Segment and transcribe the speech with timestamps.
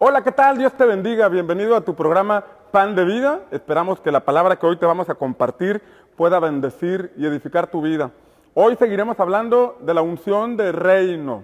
[0.00, 0.56] Hola, ¿qué tal?
[0.58, 1.28] Dios te bendiga.
[1.28, 3.40] Bienvenido a tu programa Pan de Vida.
[3.50, 5.82] Esperamos que la palabra que hoy te vamos a compartir
[6.16, 8.12] pueda bendecir y edificar tu vida.
[8.54, 11.42] Hoy seguiremos hablando de la unción de reino.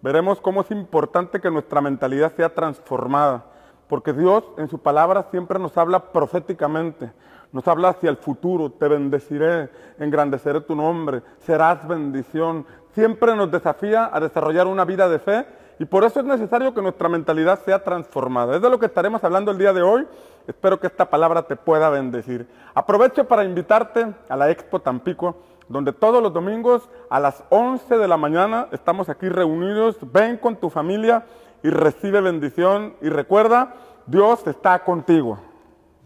[0.00, 3.46] Veremos cómo es importante que nuestra mentalidad sea transformada,
[3.88, 7.10] porque Dios en su palabra siempre nos habla proféticamente.
[7.50, 12.64] Nos habla hacia el futuro, te bendeciré, engrandeceré tu nombre, serás bendición.
[12.94, 15.46] Siempre nos desafía a desarrollar una vida de fe
[15.78, 18.56] y por eso es necesario que nuestra mentalidad sea transformada.
[18.56, 20.06] Es de lo que estaremos hablando el día de hoy.
[20.46, 22.48] Espero que esta palabra te pueda bendecir.
[22.74, 25.36] Aprovecho para invitarte a la Expo Tampico,
[25.68, 29.98] donde todos los domingos a las 11 de la mañana estamos aquí reunidos.
[30.12, 31.24] Ven con tu familia
[31.62, 32.96] y recibe bendición.
[33.00, 33.74] Y recuerda,
[34.06, 35.38] Dios está contigo.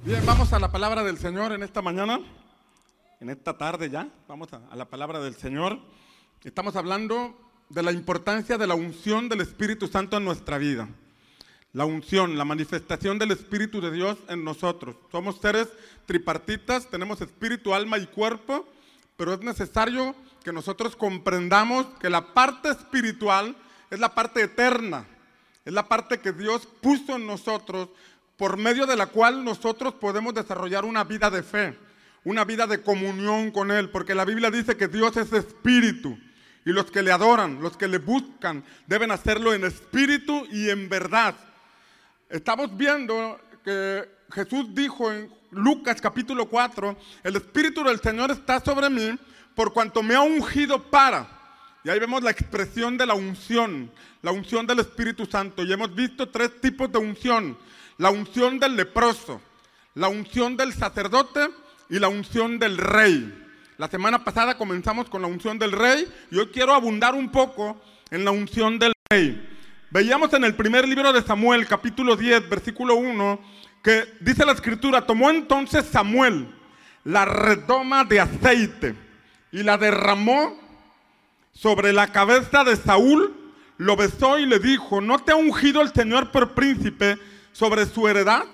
[0.05, 2.20] Bien, vamos a la palabra del Señor en esta mañana,
[3.20, 4.09] en esta tarde ya.
[4.29, 5.79] Vamos a, a la palabra del Señor.
[6.45, 7.33] Estamos hablando
[7.73, 10.89] de la importancia de la unción del Espíritu Santo en nuestra vida.
[11.73, 14.95] La unción, la manifestación del Espíritu de Dios en nosotros.
[15.11, 15.69] Somos seres
[16.05, 18.69] tripartitas, tenemos espíritu, alma y cuerpo,
[19.17, 23.56] pero es necesario que nosotros comprendamos que la parte espiritual
[23.91, 25.06] es la parte eterna,
[25.65, 27.89] es la parte que Dios puso en nosotros,
[28.37, 31.78] por medio de la cual nosotros podemos desarrollar una vida de fe,
[32.23, 36.19] una vida de comunión con Él, porque la Biblia dice que Dios es espíritu.
[36.65, 40.89] Y los que le adoran, los que le buscan, deben hacerlo en espíritu y en
[40.89, 41.35] verdad.
[42.29, 48.89] Estamos viendo que Jesús dijo en Lucas capítulo 4, el Espíritu del Señor está sobre
[48.89, 49.19] mí
[49.55, 51.29] por cuanto me ha ungido para.
[51.85, 53.91] Y ahí vemos la expresión de la unción,
[54.23, 55.63] la unción del Espíritu Santo.
[55.65, 57.59] Y hemos visto tres tipos de unción.
[57.99, 59.41] La unción del leproso,
[59.95, 61.51] la unción del sacerdote
[61.91, 63.42] y la unción del rey.
[63.83, 67.83] La semana pasada comenzamos con la unción del rey y hoy quiero abundar un poco
[68.12, 69.44] en la unción del rey.
[69.91, 73.41] Veíamos en el primer libro de Samuel, capítulo 10, versículo 1,
[73.83, 76.47] que dice la escritura, tomó entonces Samuel
[77.03, 78.94] la redoma de aceite
[79.50, 80.56] y la derramó
[81.53, 83.34] sobre la cabeza de Saúl,
[83.78, 87.19] lo besó y le dijo, ¿no te ha ungido el Señor por príncipe
[87.50, 88.44] sobre su heredad?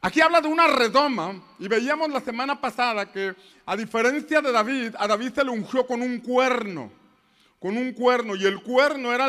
[0.00, 3.34] Aquí habla de una redoma y veíamos la semana pasada que
[3.66, 6.92] a diferencia de David, a David se le ungió con un cuerno,
[7.58, 9.26] con un cuerno y el cuerno era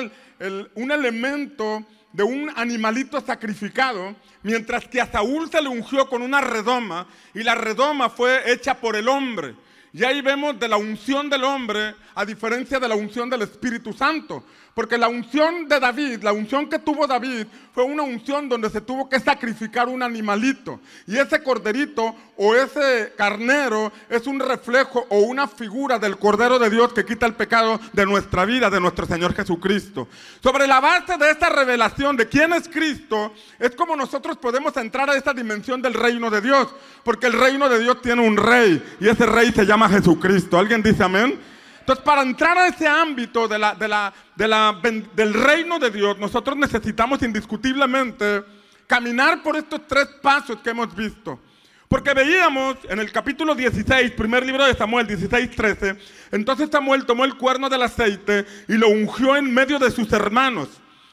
[0.76, 6.40] un elemento de un animalito sacrificado, mientras que a Saúl se le ungió con una
[6.40, 9.56] redoma y la redoma fue hecha por el hombre.
[9.92, 13.92] Y ahí vemos de la unción del hombre a diferencia de la unción del Espíritu
[13.92, 14.44] Santo.
[14.80, 18.80] Porque la unción de David, la unción que tuvo David, fue una unción donde se
[18.80, 20.80] tuvo que sacrificar un animalito.
[21.06, 26.70] Y ese corderito o ese carnero es un reflejo o una figura del Cordero de
[26.70, 30.08] Dios que quita el pecado de nuestra vida, de nuestro Señor Jesucristo.
[30.42, 35.10] Sobre la base de esta revelación de quién es Cristo, es como nosotros podemos entrar
[35.10, 36.74] a esta dimensión del reino de Dios.
[37.04, 40.58] Porque el reino de Dios tiene un rey y ese rey se llama Jesucristo.
[40.58, 41.49] ¿Alguien dice amén?
[41.90, 48.44] Entonces, para entrar a ese ámbito del reino de Dios, nosotros necesitamos indiscutiblemente
[48.86, 51.40] caminar por estos tres pasos que hemos visto.
[51.88, 55.96] Porque veíamos en el capítulo 16, primer libro de Samuel, 16, 13,
[56.32, 60.70] entonces Samuel tomó el cuerno del aceite y lo ungió en medio de sus hermanos.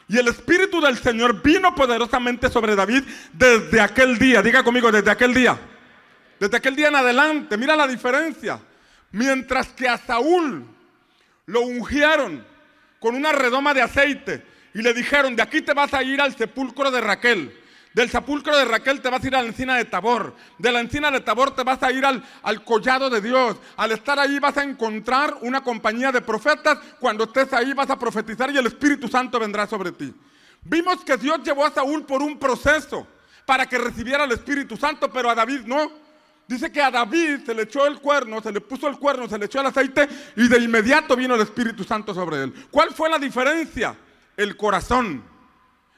[0.08, 4.42] Y el Espíritu del Señor vino poderosamente sobre David desde aquel día.
[4.42, 5.58] Diga conmigo, desde aquel día.
[6.38, 7.56] Desde aquel día en adelante.
[7.56, 8.60] Mira la diferencia.
[9.12, 10.66] Mientras que a Saúl
[11.46, 12.44] lo ungieron
[13.00, 14.44] con una redoma de aceite
[14.74, 17.62] y le dijeron, de aquí te vas a ir al sepulcro de Raquel.
[17.94, 20.36] Del sepulcro de Raquel te vas a ir a la encina de Tabor.
[20.58, 23.56] De la encina de Tabor te vas a ir al, al, collado de Dios.
[23.76, 26.78] Al estar ahí vas a encontrar una compañía de profetas.
[27.00, 30.12] Cuando estés ahí vas a profetizar y el Espíritu Santo vendrá sobre ti.
[30.62, 33.06] Vimos que Dios llevó a Saúl por un proceso
[33.46, 35.90] para que recibiera el Espíritu Santo, pero a David no.
[36.48, 39.36] Dice que a David se le echó el cuerno, se le puso el cuerno, se
[39.36, 42.54] le echó el aceite y de inmediato vino el Espíritu Santo sobre él.
[42.70, 43.96] ¿Cuál fue la diferencia?
[44.36, 45.24] El corazón.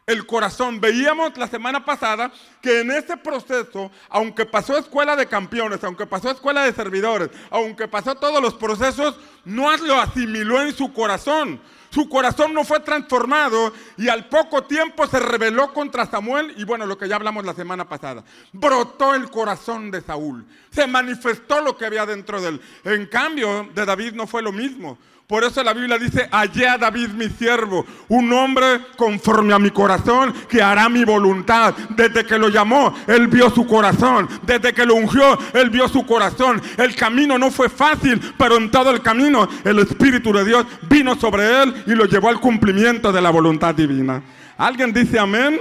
[0.07, 0.81] El corazón.
[0.81, 2.33] Veíamos la semana pasada
[2.63, 7.87] que en ese proceso, aunque pasó escuela de campeones, aunque pasó escuela de servidores, aunque
[7.87, 11.61] pasó todos los procesos, no lo asimiló en su corazón.
[11.99, 16.87] Su corazón no fue transformado y al poco tiempo se rebeló contra Samuel y bueno,
[16.87, 18.23] lo que ya hablamos la semana pasada.
[18.53, 20.47] Brotó el corazón de Saúl.
[20.71, 22.61] Se manifestó lo que había dentro de él.
[22.85, 24.97] En cambio, de David no fue lo mismo.
[25.29, 29.71] Por eso la Biblia dice, hallé a David mi siervo, un hombre conforme a mi
[29.71, 31.75] corazón que hará mi voluntad.
[31.91, 34.27] Desde que lo llamó, él vio su corazón.
[34.45, 36.63] Desde que lo ungió, él vio su corazón.
[36.79, 41.15] El camino no fue fácil, pero en todo el camino el Espíritu de Dios vino
[41.15, 44.23] sobre él y lo llevó al cumplimiento de la voluntad divina.
[44.57, 45.61] ¿Alguien dice amén?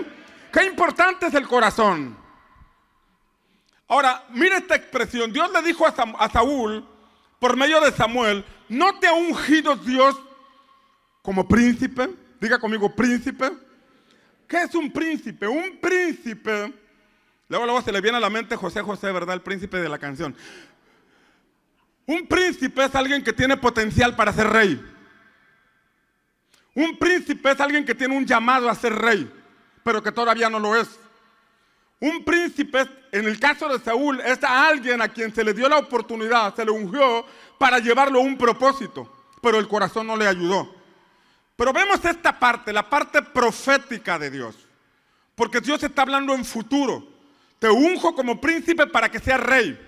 [0.49, 2.15] Qué importante es el corazón.
[3.89, 5.33] Ahora, mira esta expresión.
[5.33, 6.87] Dios le dijo a, Saúl,
[7.37, 10.15] por medio de Samuel, ¿no te ha ungido Dios
[11.21, 12.09] como príncipe?
[12.39, 13.51] Diga conmigo, príncipe.
[14.47, 15.47] ¿Qué es un príncipe?
[15.47, 16.73] Un príncipe,
[17.49, 19.35] luego, luego se le viene a la mente José José, ¿verdad?
[19.35, 20.35] El príncipe de la canción.
[22.05, 24.81] Un príncipe es alguien que tiene potencial para ser rey.
[26.73, 29.29] Un príncipe es alguien que tiene un llamado a ser rey,
[29.83, 30.87] pero que todavía no lo es.
[31.99, 35.79] Un príncipe, en el caso de Saúl, es alguien a quien se le dio la
[35.79, 37.25] oportunidad, se le ungió
[37.57, 39.11] para llevarlo a un propósito,
[39.41, 40.75] pero el corazón no le ayudó.
[41.55, 44.55] Pero vemos esta parte, la parte profética de Dios,
[45.35, 47.07] porque Dios está hablando en futuro.
[47.59, 49.79] Te unjo como príncipe para que seas rey.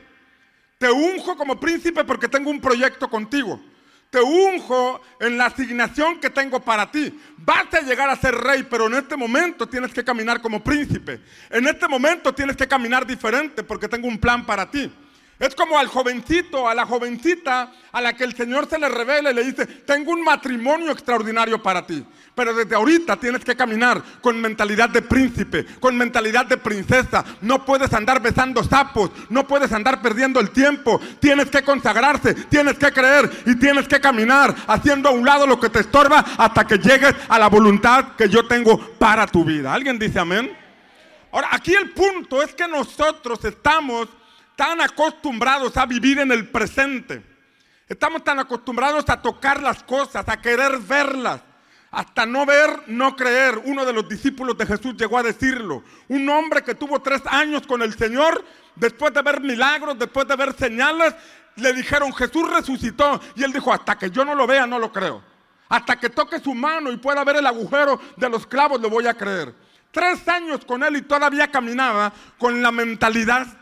[0.80, 3.60] Te unjo como príncipe porque tengo un proyecto contigo
[4.10, 7.18] te unjo en la asignación que tengo para ti.
[7.38, 11.22] Vas a llegar a ser rey, pero en este momento tienes que caminar como príncipe.
[11.50, 14.92] En este momento tienes que caminar diferente porque tengo un plan para ti.
[15.40, 19.32] Es como al jovencito, a la jovencita a la que el Señor se le revela
[19.32, 22.06] y le dice, tengo un matrimonio extraordinario para ti.
[22.36, 27.24] Pero desde ahorita tienes que caminar con mentalidad de príncipe, con mentalidad de princesa.
[27.40, 31.00] No puedes andar besando sapos, no puedes andar perdiendo el tiempo.
[31.22, 35.58] Tienes que consagrarse, tienes que creer y tienes que caminar haciendo a un lado lo
[35.58, 39.74] que te estorba hasta que llegues a la voluntad que yo tengo para tu vida.
[39.74, 40.52] ¿Alguien dice amén?
[41.32, 44.10] Ahora, aquí el punto es que nosotros estamos
[44.60, 47.24] tan acostumbrados a vivir en el presente.
[47.88, 51.40] Estamos tan acostumbrados a tocar las cosas, a querer verlas.
[51.92, 53.58] Hasta no ver, no creer.
[53.64, 55.82] Uno de los discípulos de Jesús llegó a decirlo.
[56.10, 58.44] Un hombre que tuvo tres años con el Señor,
[58.76, 61.16] después de ver milagros, después de ver señales,
[61.56, 63.22] le dijeron, Jesús resucitó.
[63.38, 65.24] Y él dijo, hasta que yo no lo vea, no lo creo.
[65.70, 69.08] Hasta que toque su mano y pueda ver el agujero de los clavos, le voy
[69.08, 69.56] a creer.
[69.90, 73.59] Tres años con él y todavía caminaba con la mentalidad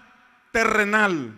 [0.52, 1.34] terrenal.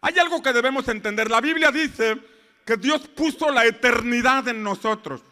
[0.00, 1.30] Hay algo que debemos entender.
[1.30, 2.16] La Biblia dice
[2.64, 5.22] que Dios puso la eternidad en nosotros.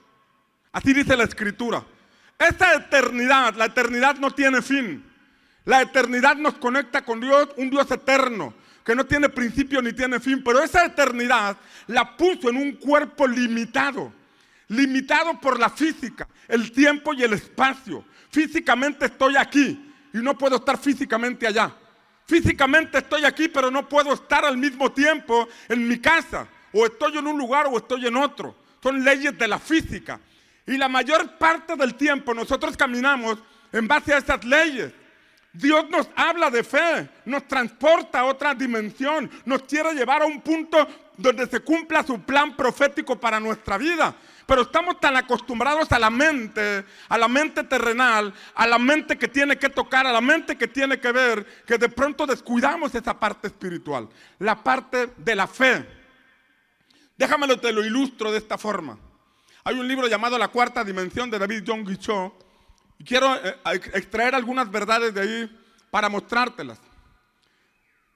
[0.72, 1.84] Así dice la escritura.
[2.38, 5.04] Esa eternidad, la eternidad no tiene fin.
[5.64, 8.54] La eternidad nos conecta con Dios, un Dios eterno,
[8.84, 10.42] que no tiene principio ni tiene fin.
[10.44, 14.12] Pero esa eternidad la puso en un cuerpo limitado.
[14.68, 18.04] Limitado por la física, el tiempo y el espacio.
[18.30, 21.72] Físicamente estoy aquí y no puedo estar físicamente allá.
[22.26, 26.46] Físicamente estoy aquí, pero no puedo estar al mismo tiempo en mi casa.
[26.72, 28.54] O estoy en un lugar o estoy en otro.
[28.82, 30.20] Son leyes de la física.
[30.66, 33.38] Y la mayor parte del tiempo nosotros caminamos
[33.72, 34.92] en base a esas leyes.
[35.52, 40.40] Dios nos habla de fe, nos transporta a otra dimensión, nos quiere llevar a un
[40.40, 44.16] punto donde se cumpla su plan profético para nuestra vida.
[44.46, 49.28] Pero estamos tan acostumbrados a la mente, a la mente terrenal, a la mente que
[49.28, 53.18] tiene que tocar, a la mente que tiene que ver, que de pronto descuidamos esa
[53.18, 54.08] parte espiritual,
[54.38, 55.86] la parte de la fe.
[57.16, 58.98] Déjamelo, te lo ilustro de esta forma.
[59.64, 62.34] Hay un libro llamado La Cuarta Dimensión de David John Guichot
[62.98, 63.56] y quiero eh,
[63.94, 65.60] extraer algunas verdades de ahí
[65.90, 66.78] para mostrártelas.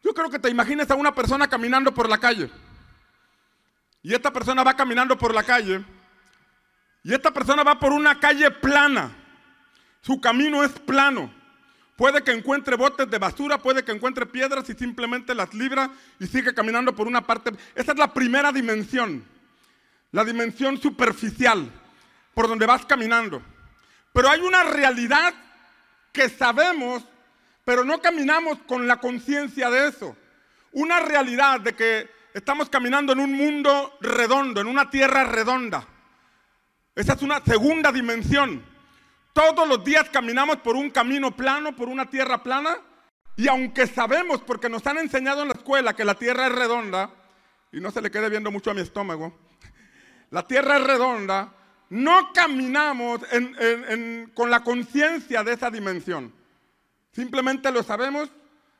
[0.04, 2.50] Yo creo que te imagines a una persona caminando por la calle.
[4.02, 5.84] Y esta persona va caminando por la calle
[7.08, 9.10] y esta persona va por una calle plana.
[10.02, 11.32] Su camino es plano.
[11.96, 16.26] Puede que encuentre botes de basura, puede que encuentre piedras y simplemente las libra y
[16.26, 17.52] sigue caminando por una parte.
[17.74, 19.24] Esa es la primera dimensión.
[20.12, 21.70] La dimensión superficial,
[22.34, 23.40] por donde vas caminando.
[24.12, 25.32] Pero hay una realidad
[26.12, 27.02] que sabemos,
[27.64, 30.14] pero no caminamos con la conciencia de eso.
[30.72, 35.86] Una realidad de que estamos caminando en un mundo redondo, en una tierra redonda.
[36.98, 38.60] Esa es una segunda dimensión.
[39.32, 42.76] Todos los días caminamos por un camino plano, por una tierra plana,
[43.36, 47.08] y aunque sabemos, porque nos han enseñado en la escuela que la tierra es redonda,
[47.70, 49.32] y no se le quede viendo mucho a mi estómago,
[50.30, 51.54] la tierra es redonda,
[51.88, 53.20] no caminamos
[54.34, 56.34] con la conciencia de esa dimensión.
[57.12, 58.28] Simplemente lo sabemos,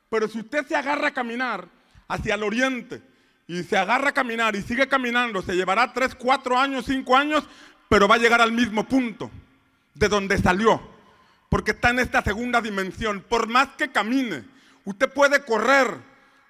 [0.09, 1.69] pero si usted se agarra a caminar
[2.09, 3.01] hacia el oriente
[3.47, 7.47] y se agarra a caminar y sigue caminando, se llevará tres, cuatro años, cinco años,
[7.89, 9.29] pero va a llegar al mismo punto
[9.95, 10.79] de donde salió,
[11.49, 13.25] porque está en esta segunda dimensión.
[13.27, 14.45] Por más que camine,
[14.85, 15.97] usted puede correr,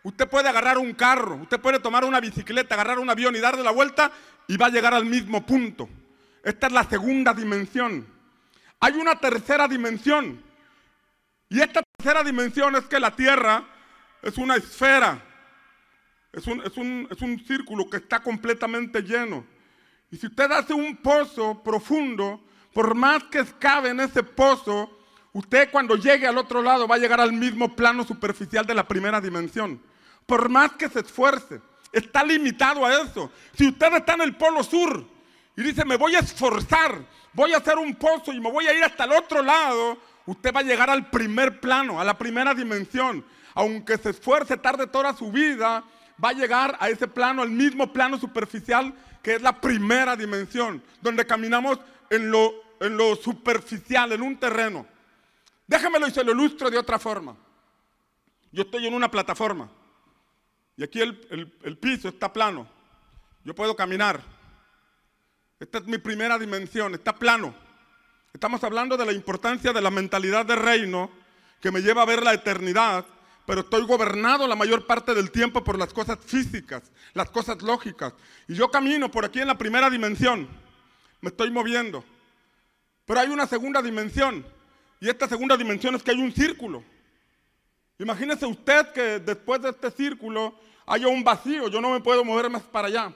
[0.03, 3.63] usted puede agarrar un carro, usted puede tomar una bicicleta, agarrar un avión y darle
[3.63, 4.12] la vuelta
[4.48, 5.89] y va a llegar al mismo punto.
[6.43, 8.05] Esta es la segunda dimensión.
[8.81, 10.43] Hay una tercera dimensión.
[11.50, 13.63] Y esta tercera dimensión es que la Tierra
[14.22, 15.24] es una esfera,
[16.34, 19.46] es un, es un, es un círculo que está completamente lleno.
[20.12, 22.42] Y si usted hace un pozo profundo,
[22.74, 24.89] por más que escabe en ese pozo,
[25.34, 28.88] usted cuando llegue al otro lado va a llegar al mismo plano superficial de la
[28.88, 29.82] primera dimensión.
[30.25, 31.62] Por más que se esfuerce,
[31.92, 33.32] está limitado a eso.
[33.54, 35.06] Si usted está en el polo sur
[35.56, 38.74] y dice, me voy a esforzar, voy a hacer un pozo y me voy a
[38.74, 42.54] ir hasta el otro lado, usted va a llegar al primer plano, a la primera
[42.54, 43.24] dimensión.
[43.54, 45.84] Aunque se esfuerce tarde toda su vida,
[46.24, 50.81] va a llegar a ese plano, al mismo plano superficial que es la primera dimensión,
[51.01, 54.85] donde caminamos en lo, en lo superficial, en un terreno.
[55.67, 57.35] Déjamelo y se lo ilustro de otra forma.
[58.51, 59.69] Yo estoy en una plataforma
[60.75, 62.67] y aquí el, el piso está plano.
[63.43, 64.21] Yo puedo caminar.
[65.59, 67.53] Esta es mi primera dimensión, está plano.
[68.33, 71.11] Estamos hablando de la importancia de la mentalidad de reino
[71.59, 73.05] que me lleva a ver la eternidad
[73.50, 76.84] pero estoy gobernado la mayor parte del tiempo por las cosas físicas,
[77.15, 78.13] las cosas lógicas.
[78.48, 80.48] Y yo camino por aquí en la primera dimensión,
[81.20, 82.06] me estoy moviendo.
[83.08, 84.46] Pero hay una segunda dimensión,
[85.00, 86.84] y esta segunda dimensión es que hay un círculo.
[87.98, 90.53] Imagínese usted que después de este círculo
[90.86, 93.12] haya un vacío, yo no me puedo mover más para allá.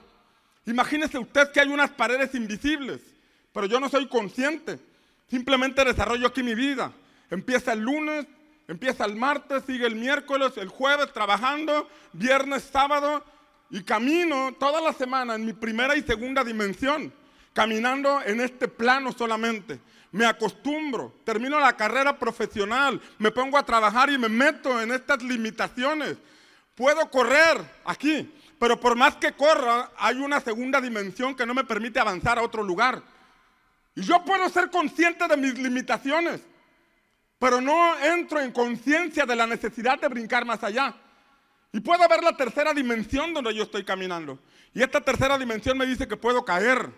[0.66, 3.00] Imagínese usted que hay unas paredes invisibles,
[3.52, 4.80] pero yo no soy consciente.
[5.30, 6.92] Simplemente desarrollo aquí mi vida.
[7.30, 8.26] Empieza el lunes,
[8.66, 13.22] Empieza el martes, sigue el miércoles, el jueves trabajando, viernes, sábado
[13.68, 17.12] y camino toda la semana en mi primera y segunda dimensión,
[17.52, 19.80] caminando en este plano solamente.
[20.12, 25.22] Me acostumbro, termino la carrera profesional, me pongo a trabajar y me meto en estas
[25.22, 26.16] limitaciones.
[26.74, 31.64] Puedo correr aquí, pero por más que corra, hay una segunda dimensión que no me
[31.64, 33.02] permite avanzar a otro lugar.
[33.94, 36.40] Y yo puedo ser consciente de mis limitaciones
[37.38, 40.94] pero no entro en conciencia de la necesidad de brincar más allá.
[41.72, 44.38] Y puedo ver la tercera dimensión donde yo estoy caminando.
[44.72, 46.90] Y esta tercera dimensión me dice que puedo caer,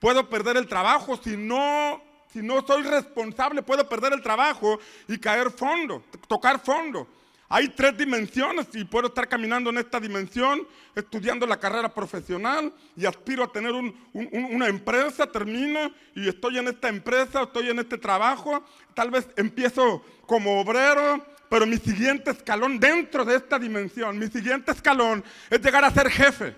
[0.00, 5.18] puedo perder el trabajo si no, si no soy responsable, puedo perder el trabajo y
[5.18, 7.08] caer fondo, tocar fondo.
[7.54, 13.04] Hay tres dimensiones y puedo estar caminando en esta dimensión, estudiando la carrera profesional y
[13.04, 13.72] aspiro a tener
[14.14, 20.02] una empresa, termino y estoy en esta empresa, estoy en este trabajo, tal vez empiezo
[20.24, 25.84] como obrero, pero mi siguiente escalón dentro de esta dimensión, mi siguiente escalón es llegar
[25.84, 26.54] a ser jefe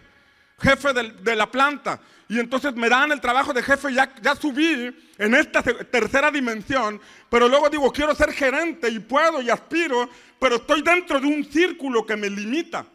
[0.65, 2.01] jefe de, la planta.
[2.27, 6.99] Y entonces me dan el trabajo de jefe, ya, ya subí en esta tercera dimensión,
[7.29, 10.09] pero luego digo, quiero ser gerente y puedo y aspiro,
[10.41, 12.87] pero estoy dentro de un círculo que me limita.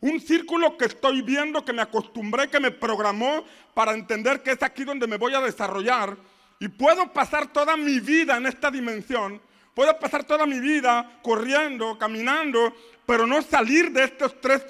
[0.00, 4.62] Un círculo que estoy viendo, que me acostumbré, que me programó para entender que es
[4.62, 6.16] aquí donde me voy a desarrollar.
[6.58, 9.40] Y puedo pasar toda mi vida en esta dimensión,
[9.74, 12.74] puedo pasar toda mi vida corriendo, caminando,
[13.04, 14.64] pero no salir de estos tres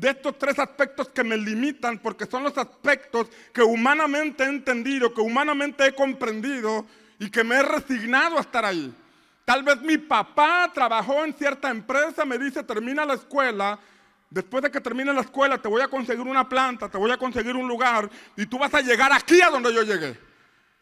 [0.00, 5.12] de estos tres aspectos que me limitan, porque son los aspectos que humanamente he entendido,
[5.12, 6.86] que humanamente he comprendido
[7.18, 8.94] y que me he resignado a estar ahí.
[9.44, 13.78] Tal vez mi papá trabajó en cierta empresa, me dice, termina la escuela,
[14.30, 17.18] después de que termine la escuela te voy a conseguir una planta, te voy a
[17.18, 20.18] conseguir un lugar y tú vas a llegar aquí a donde yo llegué.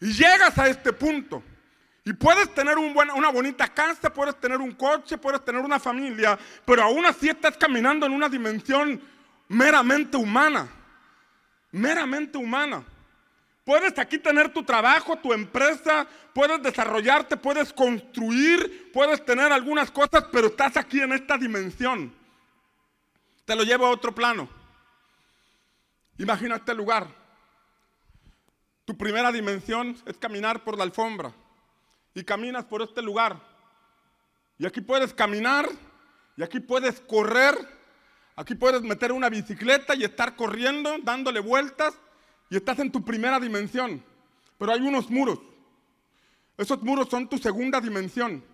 [0.01, 1.43] Y llegas a este punto.
[2.09, 6.83] Y puedes tener una bonita casa, puedes tener un coche, puedes tener una familia, pero
[6.83, 8.99] aún así estás caminando en una dimensión
[9.49, 10.67] meramente humana.
[11.71, 12.83] Meramente humana.
[13.63, 20.25] Puedes aquí tener tu trabajo, tu empresa, puedes desarrollarte, puedes construir, puedes tener algunas cosas,
[20.33, 22.11] pero estás aquí en esta dimensión.
[23.45, 24.49] Te lo llevo a otro plano.
[26.17, 27.07] Imagina este lugar.
[28.87, 31.35] Tu primera dimensión es caminar por la alfombra
[32.15, 33.41] y caminas por este lugar.
[34.59, 35.69] Y aquí puedes caminar,
[36.37, 37.57] y aquí puedes correr,
[38.37, 41.95] aquí puedes meter una bicicleta y estar corriendo, dándole vueltas,
[42.51, 44.03] y estás en tu primera dimensión.
[44.59, 45.39] Pero hay unos muros.
[46.57, 48.45] Esos muros son tu segunda dimensión.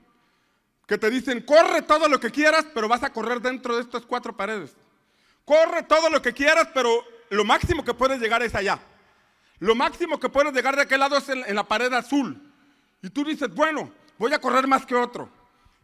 [0.86, 4.04] Que te dicen, corre todo lo que quieras, pero vas a correr dentro de estas
[4.04, 4.76] cuatro paredes.
[5.46, 8.78] Corre todo lo que quieras, pero lo máximo que puedes llegar es allá.
[9.58, 12.43] Lo máximo que puedes llegar de aquel lado es en, en la pared azul.
[13.04, 15.28] Y tú dices, bueno, voy a correr más que otro.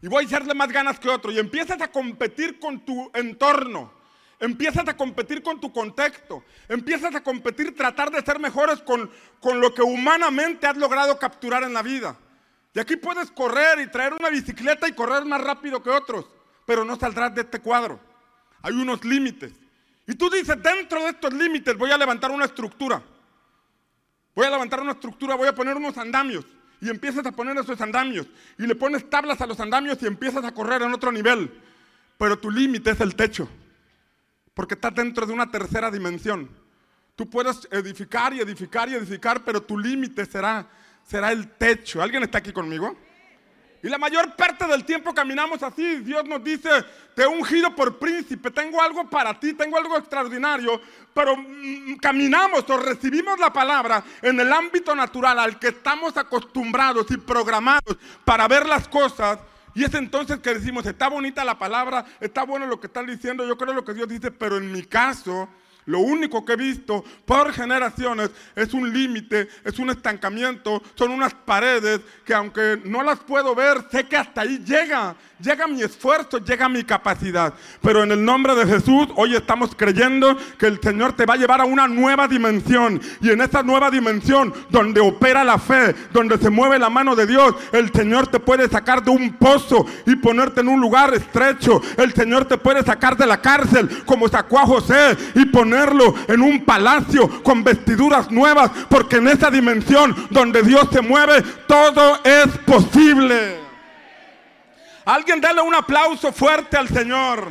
[0.01, 1.31] Y voy a echarle más ganas que otro.
[1.31, 3.93] Y empiezas a competir con tu entorno.
[4.39, 6.43] Empiezas a competir con tu contexto.
[6.67, 11.63] Empiezas a competir, tratar de ser mejores con, con lo que humanamente has logrado capturar
[11.63, 12.17] en la vida.
[12.73, 16.25] Y aquí puedes correr y traer una bicicleta y correr más rápido que otros.
[16.65, 18.01] Pero no saldrás de este cuadro.
[18.63, 19.53] Hay unos límites.
[20.07, 23.03] Y tú dices, dentro de estos límites voy a levantar una estructura.
[24.35, 26.47] Voy a levantar una estructura, voy a poner unos andamios
[26.81, 28.27] y empiezas a poner esos andamios
[28.59, 31.51] y le pones tablas a los andamios y empiezas a correr en otro nivel.
[32.17, 33.49] Pero tu límite es el techo,
[34.55, 36.51] porque estás dentro de una tercera dimensión.
[37.17, 40.67] Tú puedes edificar y edificar y edificar, pero tu límite será,
[41.05, 42.03] será el techo.
[42.03, 42.97] ¿Alguien está aquí conmigo?
[43.83, 46.01] Y la mayor parte del tiempo caminamos así.
[46.01, 46.69] Dios nos dice,
[47.15, 50.81] te he ungido por príncipe, tengo algo para ti, tengo algo extraordinario.
[51.15, 57.11] Pero mm, caminamos o recibimos la palabra en el ámbito natural al que estamos acostumbrados
[57.11, 59.39] y programados para ver las cosas.
[59.75, 63.47] Y es entonces que decimos, está bonita la palabra, está bueno lo que están diciendo,
[63.47, 65.49] yo creo lo que Dios dice, pero en mi caso
[65.91, 71.35] lo único que he visto por generaciones es un límite, es un estancamiento, son unas
[71.35, 76.39] paredes que aunque no las puedo ver, sé que hasta ahí llega, llega mi esfuerzo,
[76.39, 77.53] llega mi capacidad.
[77.81, 81.37] Pero en el nombre de Jesús, hoy estamos creyendo que el Señor te va a
[81.37, 83.01] llevar a una nueva dimensión.
[83.21, 87.27] Y en esa nueva dimensión, donde opera la fe, donde se mueve la mano de
[87.27, 91.81] Dios, el Señor te puede sacar de un pozo y ponerte en un lugar estrecho.
[91.97, 96.43] El Señor te puede sacar de la cárcel, como sacó a José, y ponerlo en
[96.43, 98.71] un palacio con vestiduras nuevas.
[98.89, 103.60] Porque en esa dimensión donde Dios se mueve, todo es posible.
[105.11, 107.51] Alguien dale un aplauso fuerte al Señor.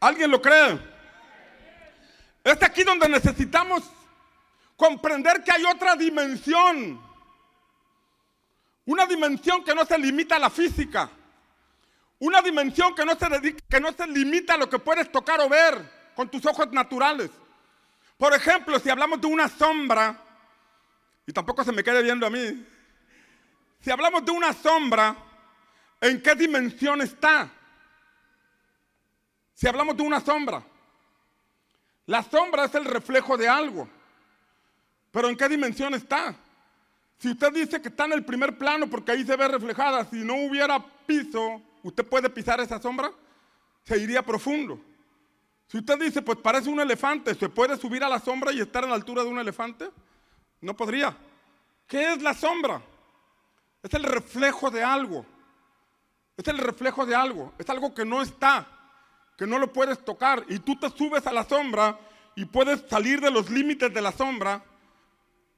[0.00, 0.78] ¿Alguien lo cree?
[2.44, 3.84] Es aquí donde necesitamos
[4.76, 7.00] comprender que hay otra dimensión.
[8.84, 11.08] Una dimensión que no se limita a la física.
[12.18, 15.48] Una dimensión que no se, que no se limita a lo que puedes tocar o
[15.48, 17.30] ver con tus ojos naturales.
[18.18, 20.29] Por ejemplo, si hablamos de una sombra,
[21.26, 22.66] y tampoco se me quede viendo a mí.
[23.80, 25.16] Si hablamos de una sombra,
[26.00, 27.50] ¿en qué dimensión está?
[29.54, 30.62] Si hablamos de una sombra,
[32.06, 33.88] la sombra es el reflejo de algo.
[35.10, 36.34] Pero ¿en qué dimensión está?
[37.18, 40.24] Si usted dice que está en el primer plano porque ahí se ve reflejada, si
[40.24, 43.10] no hubiera piso, ¿usted puede pisar esa sombra?
[43.84, 44.80] Se iría profundo.
[45.66, 48.84] Si usted dice, pues parece un elefante, ¿se puede subir a la sombra y estar
[48.84, 49.90] a la altura de un elefante?
[50.60, 51.16] No podría.
[51.86, 52.80] ¿Qué es la sombra?
[53.82, 55.24] Es el reflejo de algo.
[56.36, 57.52] Es el reflejo de algo.
[57.58, 58.66] Es algo que no está,
[59.36, 60.44] que no lo puedes tocar.
[60.48, 61.98] Y tú te subes a la sombra
[62.34, 64.62] y puedes salir de los límites de la sombra,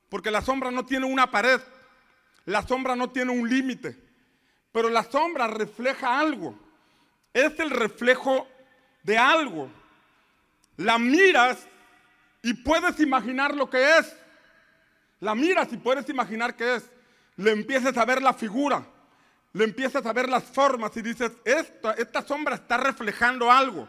[0.08, 1.60] porque la sombra no tiene una pared.
[2.44, 3.96] La sombra no tiene un límite.
[4.72, 6.58] Pero la sombra refleja algo.
[7.32, 8.48] Es el reflejo
[9.02, 9.70] de algo.
[10.76, 11.66] La miras
[12.42, 14.16] y puedes imaginar lo que es.
[15.22, 16.90] La miras y puedes imaginar qué es.
[17.36, 18.84] Le empiezas a ver la figura,
[19.52, 23.88] le empiezas a ver las formas y dices, esta, esta sombra está reflejando algo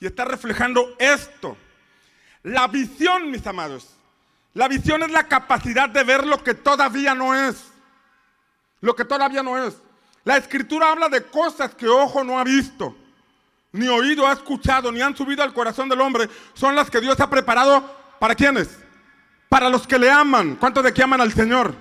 [0.00, 1.56] y está reflejando esto.
[2.42, 3.94] La visión, mis amados,
[4.52, 7.68] la visión es la capacidad de ver lo que todavía no es.
[8.80, 9.76] Lo que todavía no es.
[10.24, 12.96] La escritura habla de cosas que ojo no ha visto,
[13.70, 16.28] ni oído ha escuchado, ni han subido al corazón del hombre.
[16.52, 18.83] Son las que Dios ha preparado para quienes?
[19.54, 20.56] Para los que le aman.
[20.56, 21.76] ¿Cuántos de aquí aman al Señor?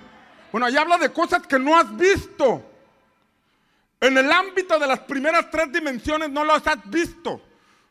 [0.51, 2.63] Bueno, ahí habla de cosas que no has visto.
[3.99, 7.41] En el ámbito de las primeras tres dimensiones no las has visto.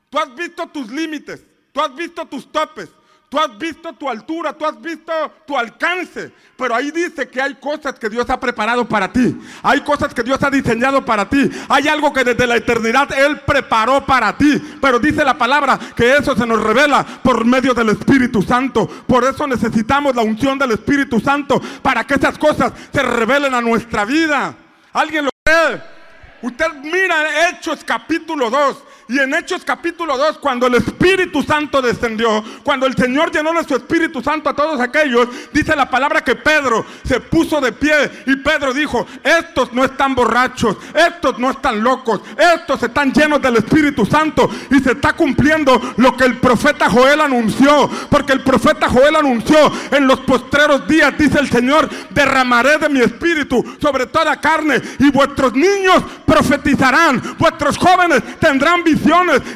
[0.08, 2.90] Tú has visto tus límites, tú has visto tus topes,
[3.32, 5.10] Tú has visto tu altura, tú has visto
[5.46, 9.34] tu alcance, pero ahí dice que hay cosas que Dios ha preparado para ti.
[9.62, 11.50] Hay cosas que Dios ha diseñado para ti.
[11.70, 14.62] Hay algo que desde la eternidad Él preparó para ti.
[14.82, 18.86] Pero dice la palabra que eso se nos revela por medio del Espíritu Santo.
[18.86, 23.62] Por eso necesitamos la unción del Espíritu Santo para que esas cosas se revelen a
[23.62, 24.54] nuestra vida.
[24.92, 25.82] ¿Alguien lo cree?
[26.42, 32.42] Usted mira Hechos capítulo 2 y en Hechos capítulo 2, cuando el Espíritu Santo descendió,
[32.62, 36.34] cuando el Señor llenó de su Espíritu Santo a todos aquellos, dice la palabra que
[36.34, 37.92] Pedro se puso de pie
[38.26, 43.56] y Pedro dijo, estos no están borrachos, estos no están locos, estos están llenos del
[43.56, 48.88] Espíritu Santo y se está cumpliendo lo que el profeta Joel anunció, porque el profeta
[48.88, 49.58] Joel anunció
[49.90, 55.10] en los postreros días, dice el Señor, derramaré de mi Espíritu sobre toda carne y
[55.10, 59.01] vuestros niños profetizarán, vuestros jóvenes tendrán visión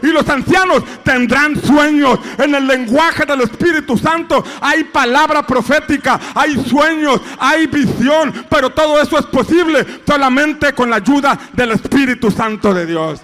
[0.02, 2.18] y los ancianos tendrán sueños.
[2.38, 9.00] En el lenguaje del Espíritu Santo hay palabra profética, hay sueños, hay visión, pero todo
[9.00, 13.20] eso es posible solamente con la ayuda del Espíritu Santo de Dios.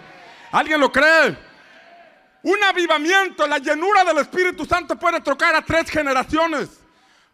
[0.53, 1.37] ¿Alguien lo cree?
[2.45, 6.69] Un avivamiento, la llenura del Espíritu Santo puede tocar a tres generaciones.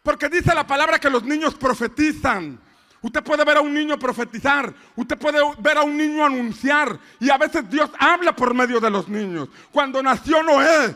[0.03, 2.59] Porque dice la palabra que los niños profetizan.
[3.01, 7.29] Usted puede ver a un niño profetizar, usted puede ver a un niño anunciar y
[7.29, 9.47] a veces Dios habla por medio de los niños.
[9.71, 10.95] Cuando nació Noé,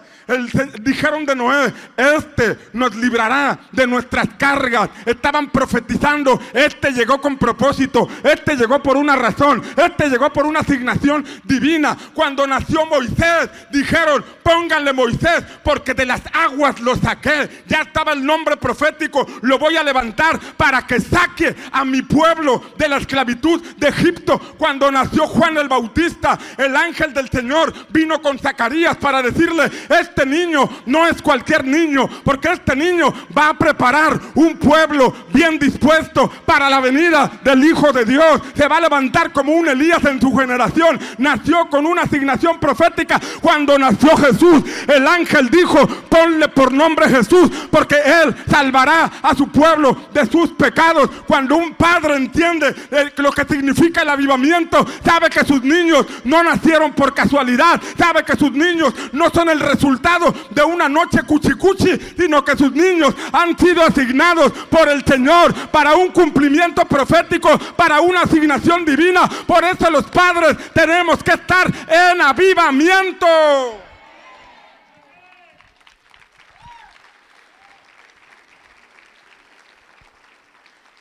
[0.81, 4.89] dijeron de Noé, este nos librará de nuestras cargas.
[5.05, 10.59] Estaban profetizando, este llegó con propósito, este llegó por una razón, este llegó por una
[10.59, 11.97] asignación divina.
[12.13, 17.63] Cuando nació Moisés, dijeron, pónganle Moisés porque de las aguas lo saqué.
[17.65, 22.61] Ya estaba el nombre profético, lo voy a levantar para que saque a mi pueblo
[22.77, 24.39] de la esclavitud de Egipto.
[24.57, 30.25] Cuando nació Juan el Bautista, el ángel del Señor vino con Zacarías para decirle, este
[30.25, 36.29] niño no es cualquier niño, porque este niño va a preparar un pueblo bien dispuesto
[36.45, 38.41] para la venida del Hijo de Dios.
[38.55, 40.99] Se va a levantar como un Elías en su generación.
[41.17, 43.19] Nació con una asignación profética.
[43.41, 49.47] Cuando nació Jesús, el ángel dijo, ponle por nombre Jesús, porque él salvará a su
[49.47, 51.09] pueblo de sus pecados.
[51.27, 56.41] Cuando un padre entiende eh, lo que significa el avivamiento, sabe que sus niños no
[56.41, 61.99] nacieron por casualidad, sabe que sus niños no son el resultado de una noche cuchicuchi,
[62.17, 67.99] sino que sus niños han sido asignados por el Señor para un cumplimiento profético, para
[67.99, 69.27] una asignación divina.
[69.45, 73.27] Por eso los padres tenemos que estar en avivamiento.